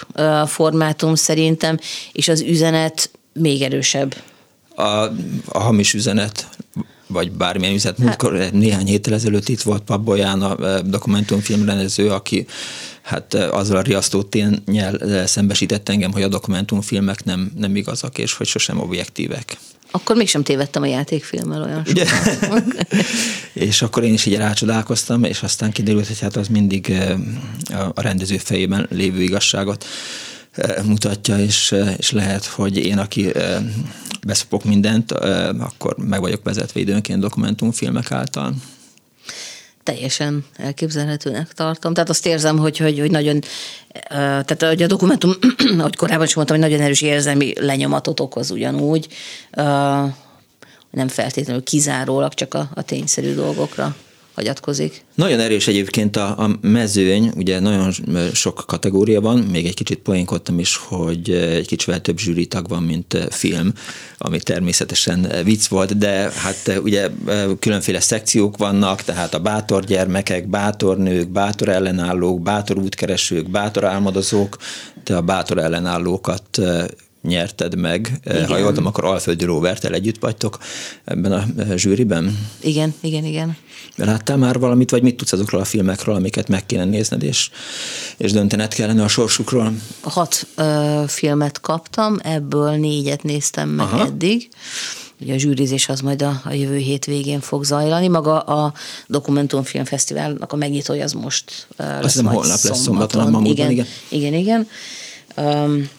formátum 0.46 1.16
szerintem, 1.16 1.80
és 2.12 2.28
az 2.28 2.42
üzenet 2.42 3.10
még 3.34 3.62
erősebb. 3.62 4.16
A, 4.76 4.84
a 5.46 5.60
hamis 5.60 5.94
üzenet 5.94 6.48
vagy 7.08 7.32
bármilyen. 7.32 7.80
Múltkor 7.98 8.38
hát. 8.38 8.52
néhány 8.52 8.86
héttel 8.86 9.14
ezelőtt 9.14 9.50
itt 9.50 9.62
volt 9.62 9.84
Pabolyán 9.84 10.42
a 10.42 10.82
dokumentumfilmrendező, 10.82 12.10
aki 12.10 12.46
hát 13.02 13.34
azzal 13.34 13.78
a 13.78 13.82
riasztó 13.82 14.24
tényel 14.24 15.26
szembesített 15.28 15.90
engem, 15.90 16.12
hogy 16.12 16.22
a 16.22 16.28
dokumentumfilmek 16.28 17.24
nem, 17.24 17.52
nem 17.58 17.76
igazak, 17.76 18.18
és 18.18 18.34
hogy 18.34 18.48
sosem 18.48 18.80
objektívek. 18.80 19.58
Akkor 19.92 20.16
mégsem 20.16 20.44
tévedtem 20.44 20.82
a 20.82 20.86
játékfilmmel 20.86 21.64
olyan 21.64 21.84
Ugye? 21.90 22.06
és 23.70 23.82
akkor 23.82 24.04
én 24.04 24.14
is 24.14 24.26
így 24.26 24.36
rácsodálkoztam, 24.36 25.24
és 25.24 25.42
aztán 25.42 25.72
kiderült, 25.72 26.08
hogy 26.08 26.20
hát 26.20 26.36
az 26.36 26.48
mindig 26.48 26.94
a 27.94 28.02
rendező 28.02 28.38
fejében 28.38 28.88
lévő 28.90 29.22
igazságot 29.22 29.86
mutatja, 30.86 31.38
és, 31.38 31.76
és 31.98 32.12
lehet, 32.12 32.46
hogy 32.46 32.78
én, 32.78 32.98
aki 32.98 33.32
beszopok 34.28 34.64
mindent, 34.64 35.12
akkor 35.60 35.96
meg 35.98 36.20
vagyok 36.20 36.44
vezetve 36.44 36.80
időnként 36.80 37.20
dokumentumfilmek 37.20 38.12
által. 38.12 38.54
Teljesen 39.84 40.46
elképzelhetőnek 40.56 41.54
tartom. 41.54 41.94
Tehát 41.94 42.10
azt 42.10 42.26
érzem, 42.26 42.58
hogy, 42.58 42.78
hogy, 42.78 43.00
hogy 43.00 43.12
nagyon, 43.12 43.42
tehát 44.10 44.64
hogy 44.64 44.82
a 44.82 44.88
dokumentum, 44.88 45.32
ahogy 45.80 45.96
korábban 45.96 46.26
is 46.26 46.34
mondtam, 46.34 46.58
hogy 46.58 46.70
nagyon 46.70 46.86
erős 46.86 47.02
érzelmi 47.02 47.54
lenyomatot 47.60 48.20
okoz 48.20 48.52
ugyanúgy, 48.52 49.08
nem 50.90 51.08
feltétlenül 51.08 51.64
kizárólag 51.64 52.34
csak 52.34 52.54
a, 52.54 52.70
a 52.74 52.82
tényszerű 52.82 53.34
dolgokra 53.34 53.96
hagyatkozik. 54.36 55.06
Nagyon 55.16 55.40
erős 55.40 55.68
egyébként 55.68 56.16
a, 56.16 56.40
a 56.40 56.58
mezőny, 56.62 57.32
ugye 57.36 57.60
nagyon 57.60 57.92
sok 58.34 58.64
kategória 58.68 59.22
van, 59.22 59.40
még 59.40 59.66
egy 59.66 59.74
kicsit 59.74 60.00
poénkodtam 60.00 60.60
is, 60.60 60.76
hogy 60.76 61.30
egy 61.30 61.68
kicsivel 61.68 62.02
több 62.02 62.18
zsűritag 62.18 62.68
van, 62.68 62.84
mint 62.84 63.18
film, 63.30 63.74
ami 64.18 64.40
természetesen 64.40 65.32
vicc 65.44 65.68
volt, 65.68 65.98
de 65.98 66.32
hát 66.36 66.80
ugye 66.84 67.10
különféle 67.60 68.00
szekciók 68.00 68.58
vannak, 68.58 69.02
tehát 69.02 69.34
a 69.34 69.40
bátor 69.40 69.84
gyermekek, 69.84 70.48
bátor 70.48 70.98
nők, 70.98 71.30
bátor 71.30 71.70
ellenállók, 71.70 72.42
bátor 72.42 72.78
útkeresők, 72.78 73.50
bátor 73.50 73.84
álmodozók, 73.84 74.58
de 75.04 75.16
a 75.16 75.22
bátor 75.22 75.58
ellenállókat 75.58 76.60
nyerted 77.24 77.76
meg. 77.76 78.20
Igen. 78.26 78.46
Ha 78.48 78.58
jól 78.58 78.68
tudom, 78.68 78.86
akkor 78.86 79.06
Alföldi 79.06 79.46
Robertel 79.46 79.94
együtt 79.94 80.20
vagytok 80.20 80.58
ebben 81.04 81.32
a 81.32 81.46
zsűriben. 81.76 82.40
Igen, 82.62 82.94
igen, 83.02 83.26
igen. 83.26 83.58
Láttál 83.96 84.38
már 84.38 84.60
valamit, 84.60 84.90
vagy 84.90 85.02
mit 85.02 85.18
tudsz 85.18 85.32
azokról 85.32 85.62
a 85.62 85.66
filmekről, 85.66 86.16
amiket 86.16 86.48
meg 86.48 86.66
kéne 86.66 86.86
nézned, 86.86 87.24
és, 87.24 87.50
és 88.18 88.32
döntened 88.32 88.74
kellene 88.74 89.04
a 89.04 89.08
sorsukról? 89.08 89.74
Hat 90.02 90.48
ö, 90.56 91.04
filmet 91.08 91.62
kaptam, 91.62 92.20
ebből 92.24 92.72
négyet 92.72 93.24
néztem 93.24 93.70
meg 93.70 93.86
Aha. 93.86 94.06
eddig. 94.06 94.50
Ugye 95.22 95.34
a 95.34 95.38
zsűrizés 95.38 95.90
az 95.90 96.00
majd 96.00 96.22
a, 96.22 96.42
a 96.46 96.54
jövő 96.54 96.78
hét 96.78 97.06
végén 97.06 97.40
fog 97.40 97.64
zajlani. 97.64 98.08
Maga 98.08 98.40
a 98.40 98.74
dokumentumfilmfesztiválnak 99.08 100.54
a 100.54 100.56
megnyitója 100.56 101.04
az 101.04 101.14
most 101.14 101.68
uh, 101.70 101.78
lesz 101.78 102.04
Azt 102.04 102.22
holnap 102.22 102.44
szombaton. 102.44 102.72
lesz 102.72 102.82
szombaton 102.82 103.36
a 103.36 103.42
igen, 103.48 103.72
igen. 103.72 103.86
Igen, 104.10 104.34
igen. 104.34 104.68
Um, 105.38 105.90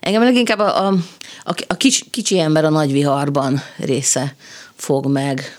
Engem 0.00 0.22
leginkább 0.22 0.58
a, 0.58 0.86
a, 0.86 0.94
a, 1.44 1.54
a 1.66 1.74
kicsi, 1.74 2.10
kicsi 2.10 2.38
ember 2.38 2.64
a 2.64 2.68
nagy 2.68 2.92
viharban 2.92 3.62
része 3.76 4.34
fog 4.74 5.06
meg. 5.06 5.58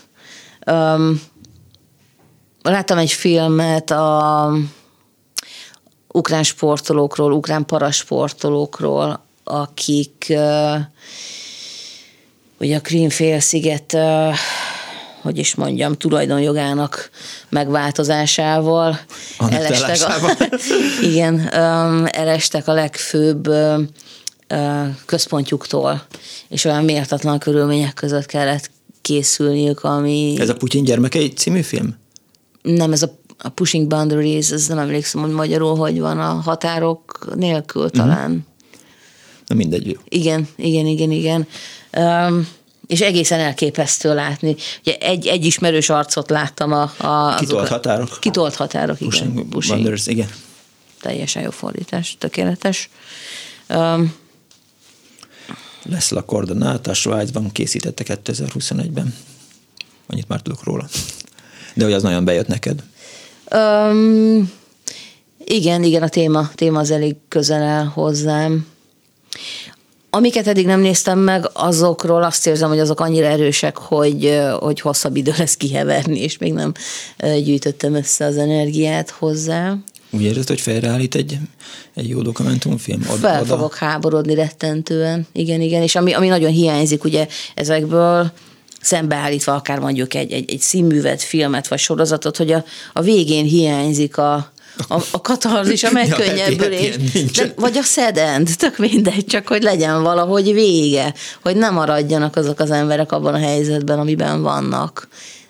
Um, 0.66 1.22
láttam 2.62 2.98
egy 2.98 3.12
filmet 3.12 3.90
a 3.90 4.52
ukrán 6.08 6.42
sportolókról, 6.42 7.32
ukrán 7.32 7.66
parasportolókról, 7.66 9.24
akik 9.44 10.26
uh, 10.28 10.80
ugye 12.58 12.76
a 12.76 12.80
Krímfélsziget 12.80 13.92
uh, 13.92 14.34
hogy 15.22 15.38
is 15.38 15.54
mondjam, 15.54 15.92
tulajdonjogának 15.92 17.10
megváltozásával 17.48 18.98
elestek 19.50 19.98
a, 20.08 20.36
igen, 21.10 21.34
um, 21.34 22.06
elestek 22.10 22.68
a 22.68 22.72
legfőbb 22.72 23.48
um, 23.48 23.88
központjuktól, 25.06 26.02
és 26.48 26.64
olyan 26.64 26.84
méltatlan 26.84 27.38
körülmények 27.38 27.94
között 27.94 28.26
kellett 28.26 28.70
készülniük, 29.00 29.84
ami... 29.84 30.36
Ez 30.38 30.48
a 30.48 30.54
Putyin 30.56 30.84
gyermekei 30.84 31.28
című 31.28 31.60
film? 31.60 31.96
Nem, 32.62 32.92
ez 32.92 33.02
a, 33.02 33.18
a 33.38 33.48
Pushing 33.48 33.86
Boundaries, 33.86 34.50
ez 34.50 34.66
nem 34.66 34.78
emlékszem, 34.78 35.20
hogy 35.20 35.30
magyarul 35.30 35.76
hogy 35.76 36.00
van, 36.00 36.18
a 36.18 36.32
határok 36.32 37.32
nélkül 37.34 37.90
talán. 37.90 38.30
Uh-huh. 38.30 38.44
Na 39.46 39.54
mindegy. 39.54 39.98
Igen, 40.08 40.48
igen, 40.56 40.86
igen, 40.86 41.10
igen. 41.10 41.46
Um, 41.96 42.48
és 42.92 43.00
egészen 43.00 43.40
elképesztő 43.40 44.14
látni. 44.14 44.56
Ugye 44.80 44.96
egy, 44.96 45.26
egy 45.26 45.44
ismerős 45.44 45.88
arcot 45.88 46.30
láttam 46.30 46.72
a... 46.72 46.92
a 46.96 47.34
kitolt 47.34 47.68
határok. 47.68 48.16
Kitolt 48.20 48.54
határok, 48.54 49.00
igen. 49.00 49.10
Pushing, 49.10 49.48
Pushing. 49.48 49.74
Boundaries, 49.74 50.06
igen. 50.06 50.28
Teljesen 51.00 51.42
jó 51.42 51.50
fordítás, 51.50 52.16
tökéletes. 52.18 52.88
Um, 53.68 54.14
lesz 55.82 56.12
a 56.12 56.22
Coordinata, 56.22 56.94
Svájcban 56.94 57.52
készítette 57.52 58.04
2021-ben. 58.24 59.14
Annyit 60.06 60.28
már 60.28 60.40
tudok 60.40 60.64
róla. 60.64 60.88
De 61.74 61.84
hogy 61.84 61.92
az 61.92 62.02
nagyon 62.02 62.24
bejött 62.24 62.46
neked? 62.46 62.82
Um, 63.54 64.52
igen, 65.44 65.82
igen, 65.82 66.02
a 66.02 66.08
téma, 66.08 66.50
téma 66.54 66.78
az 66.78 66.90
elég 66.90 67.16
közel 67.28 67.62
áll 67.62 67.84
hozzám. 67.84 68.66
Amiket 70.14 70.46
eddig 70.46 70.66
nem 70.66 70.80
néztem 70.80 71.18
meg, 71.18 71.48
azokról 71.52 72.22
azt 72.22 72.46
érzem, 72.46 72.68
hogy 72.68 72.78
azok 72.78 73.00
annyira 73.00 73.26
erősek, 73.26 73.76
hogy, 73.76 74.40
hogy 74.58 74.80
hosszabb 74.80 75.16
idő 75.16 75.32
lesz 75.38 75.56
kiheverni, 75.56 76.20
és 76.20 76.38
még 76.38 76.52
nem 76.52 76.72
gyűjtöttem 77.18 77.94
össze 77.94 78.24
az 78.24 78.36
energiát 78.36 79.10
hozzá. 79.10 79.76
Úgy 80.10 80.22
érzed, 80.22 80.48
hogy 80.48 80.60
felreállít 80.60 81.14
egy, 81.14 81.38
egy 81.94 82.08
jó 82.08 82.22
dokumentumfilm? 82.22 83.00
Oda, 83.10 83.18
Fel 83.18 83.44
fogok 83.44 83.74
háborodni 83.74 84.34
rettentően, 84.34 85.26
igen, 85.32 85.60
igen, 85.60 85.82
és 85.82 85.94
ami, 85.94 86.12
ami 86.12 86.28
nagyon 86.28 86.50
hiányzik 86.50 87.04
ugye 87.04 87.26
ezekből, 87.54 88.32
szembeállítva 88.80 89.54
akár 89.54 89.78
mondjuk 89.78 90.14
egy, 90.14 90.32
egy, 90.32 90.50
egy 90.50 90.60
színművet, 90.60 91.22
filmet 91.22 91.68
vagy 91.68 91.78
sorozatot, 91.78 92.36
hogy 92.36 92.52
a, 92.52 92.64
a 92.92 93.00
végén 93.00 93.44
hiányzik 93.44 94.16
a, 94.16 94.51
a, 94.88 95.02
a 95.10 95.20
katarzis, 95.20 95.82
a 95.82 95.90
megkönnyebbülés, 96.02 96.96
de, 97.36 97.52
vagy 97.56 97.76
a 97.76 97.82
szedend, 97.82 98.48
tök 98.56 98.78
mindegy, 98.78 99.24
csak 99.26 99.48
hogy 99.48 99.62
legyen 99.62 100.02
valahogy 100.02 100.52
vége, 100.52 101.14
hogy 101.42 101.56
ne 101.56 101.70
maradjanak 101.70 102.36
azok 102.36 102.60
az 102.60 102.70
emberek 102.70 103.12
abban 103.12 103.34
a 103.34 103.38
helyzetben, 103.38 103.98
amiben 103.98 104.42
vannak, 104.42 105.08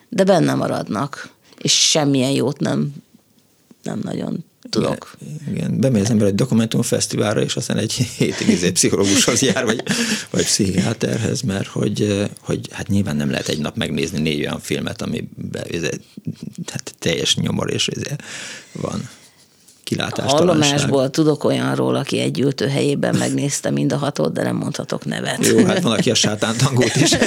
de 0.09 0.25
benne 0.25 0.55
maradnak, 0.55 1.29
és 1.59 1.73
semmilyen 1.91 2.31
jót 2.31 2.61
nem, 2.61 2.95
nem 3.83 4.01
nagyon 4.03 4.45
tudok. 4.73 5.17
Igen, 5.49 5.81
bemegy 5.81 6.01
az 6.01 6.11
ember 6.11 6.27
egy 6.27 6.35
dokumentumfesztiválra, 6.35 7.43
és 7.43 7.57
aztán 7.57 7.79
egy 7.79 7.93
hétig 8.19 8.49
izé 8.49 8.71
pszichológushoz 8.71 9.43
jár, 9.43 9.65
vagy, 9.65 9.83
vagy 10.31 10.45
pszichiáterhez, 10.45 11.41
mert 11.41 11.67
hogy, 11.67 12.29
hogy 12.41 12.69
hát 12.71 12.89
nyilván 12.89 13.17
nem 13.17 13.31
lehet 13.31 13.49
egy 13.49 13.59
nap 13.59 13.77
megnézni 13.77 14.21
négy 14.21 14.41
olyan 14.41 14.61
filmet, 14.61 15.03
ami 15.03 15.29
hát 16.71 16.95
teljes 16.99 17.37
nyomor 17.37 17.73
és 17.73 17.89
van 18.73 19.09
kilátástalanság. 19.93 20.47
Hallomásból 20.47 21.11
tudok 21.11 21.45
olyanról, 21.45 21.95
aki 21.95 22.19
egy 22.19 22.41
ültőhelyében 22.41 23.17
megnézte 23.17 23.71
mind 23.71 23.93
a 23.93 23.97
hatot, 23.97 24.33
de 24.33 24.43
nem 24.43 24.57
mondhatok 24.57 25.05
nevet. 25.05 25.47
Jó, 25.47 25.65
hát 25.65 25.81
van, 25.81 25.93
aki 25.93 26.11
a 26.11 26.15
sátántangót 26.15 26.97
is, 26.97 27.11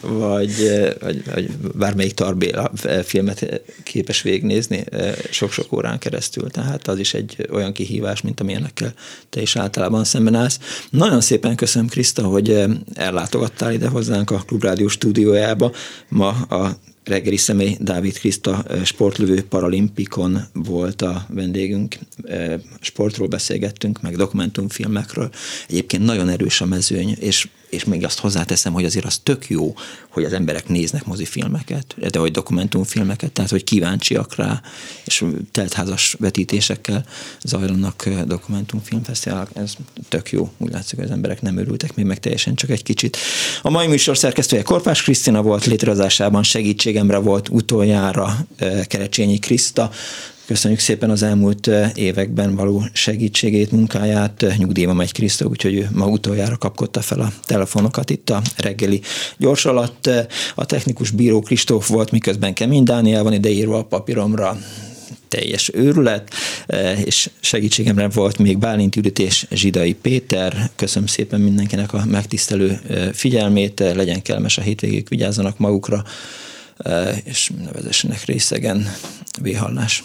vagy, 0.00 0.54
vagy, 1.00 1.22
vagy 1.34 1.50
bármelyik 1.74 2.14
Tarbéla 2.14 2.70
filmet 3.04 3.62
képes 3.82 4.22
végignézni 4.22 4.84
sok-sok 5.30 5.72
órán 5.72 5.98
keresztül, 5.98 6.50
tehát 6.50 6.88
az 6.88 6.98
is 6.98 7.14
egy 7.14 7.48
olyan 7.52 7.72
kihívás, 7.72 8.20
mint 8.20 8.40
amilyenekkel 8.40 8.92
te 9.30 9.40
is 9.40 9.56
általában 9.56 10.04
szemben 10.04 10.34
állsz. 10.34 10.58
Nagyon 10.90 11.20
szépen 11.20 11.56
köszönöm, 11.56 11.88
Kriszta, 11.88 12.22
hogy 12.22 12.64
ellátogattál 12.94 13.72
ide 13.72 13.88
hozzánk 13.88 14.30
a 14.30 14.42
Klubrádió 14.46 14.88
stúdiójába. 14.88 15.72
Ma 16.08 16.28
a 16.28 16.76
reggeli 17.06 17.36
személy 17.36 17.76
Dávid 17.80 18.18
Kriszta 18.18 18.64
sportlövő 18.84 19.42
paralimpikon 19.42 20.40
volt 20.52 21.02
a 21.02 21.26
vendégünk. 21.28 21.98
Sportról 22.80 23.28
beszélgettünk, 23.28 24.02
meg 24.02 24.16
dokumentumfilmekről. 24.16 25.30
Egyébként 25.68 26.04
nagyon 26.04 26.28
erős 26.28 26.60
a 26.60 26.66
mezőny, 26.66 27.16
és 27.20 27.48
és 27.68 27.84
még 27.84 28.04
azt 28.04 28.18
hozzáteszem, 28.18 28.72
hogy 28.72 28.84
azért 28.84 29.04
az 29.04 29.20
tök 29.22 29.48
jó, 29.48 29.74
hogy 30.08 30.24
az 30.24 30.32
emberek 30.32 30.68
néznek 30.68 31.04
mozifilmeket, 31.04 31.94
de 32.10 32.18
hogy 32.18 32.30
dokumentumfilmeket, 32.30 33.32
tehát 33.32 33.50
hogy 33.50 33.64
kíváncsiak 33.64 34.34
rá, 34.34 34.62
és 35.04 35.24
teltházas 35.50 36.16
vetítésekkel 36.18 37.04
zajlanak 37.42 38.08
dokumentumfilmfesztiválok, 38.26 39.48
ez 39.54 39.72
tök 40.08 40.30
jó, 40.30 40.50
úgy 40.56 40.72
látszik, 40.72 40.96
hogy 40.96 41.04
az 41.04 41.10
emberek 41.10 41.42
nem 41.42 41.56
örültek 41.58 41.94
még 41.94 42.04
meg 42.04 42.18
teljesen 42.18 42.54
csak 42.54 42.70
egy 42.70 42.82
kicsit. 42.82 43.16
A 43.62 43.70
mai 43.70 43.86
műsor 43.86 44.16
szerkesztője 44.16 44.62
Korpás 44.62 45.02
Krisztina 45.02 45.42
volt, 45.42 45.64
létrehozásában 45.66 46.42
segítségemre 46.42 47.18
volt 47.18 47.48
utoljára 47.48 48.46
Kerecsényi 48.86 49.38
Kriszta, 49.38 49.90
Köszönjük 50.46 50.80
szépen 50.80 51.10
az 51.10 51.22
elmúlt 51.22 51.70
években 51.94 52.54
való 52.54 52.84
segítségét, 52.92 53.70
munkáját. 53.70 54.44
Nyugdíjba 54.56 54.92
megy 54.92 55.12
Krisztó, 55.12 55.48
úgyhogy 55.48 55.74
ő 55.74 55.88
ma 55.92 56.06
utoljára 56.06 56.56
kapkodta 56.56 57.00
fel 57.00 57.20
a 57.20 57.32
telefonokat 57.44 58.10
itt 58.10 58.30
a 58.30 58.42
reggeli 58.56 59.00
gyors 59.36 59.64
alatt. 59.64 60.10
A 60.54 60.66
technikus 60.66 61.10
bíró 61.10 61.40
Kristóf 61.40 61.88
volt, 61.88 62.10
miközben 62.10 62.54
Kemény 62.54 62.84
Dániel 62.84 63.22
van 63.22 63.32
ideírva 63.32 63.78
a 63.78 63.84
papíromra 63.84 64.58
teljes 65.28 65.70
őrület, 65.74 66.30
és 67.04 67.30
segítségemre 67.40 68.08
volt 68.08 68.38
még 68.38 68.58
Bálint 68.58 68.96
Judit 68.96 69.18
és 69.18 69.46
Zsidai 69.50 69.94
Péter. 69.94 70.70
Köszönöm 70.76 71.08
szépen 71.08 71.40
mindenkinek 71.40 71.92
a 71.92 72.04
megtisztelő 72.04 72.80
figyelmét, 73.12 73.78
legyen 73.78 74.22
kellemes 74.22 74.58
a 74.58 74.62
hétvégék, 74.62 75.08
vigyázzanak 75.08 75.58
magukra, 75.58 76.04
és 77.24 77.50
nevezessenek 77.64 78.24
részegen. 78.24 78.92
Véhallás. 79.42 80.04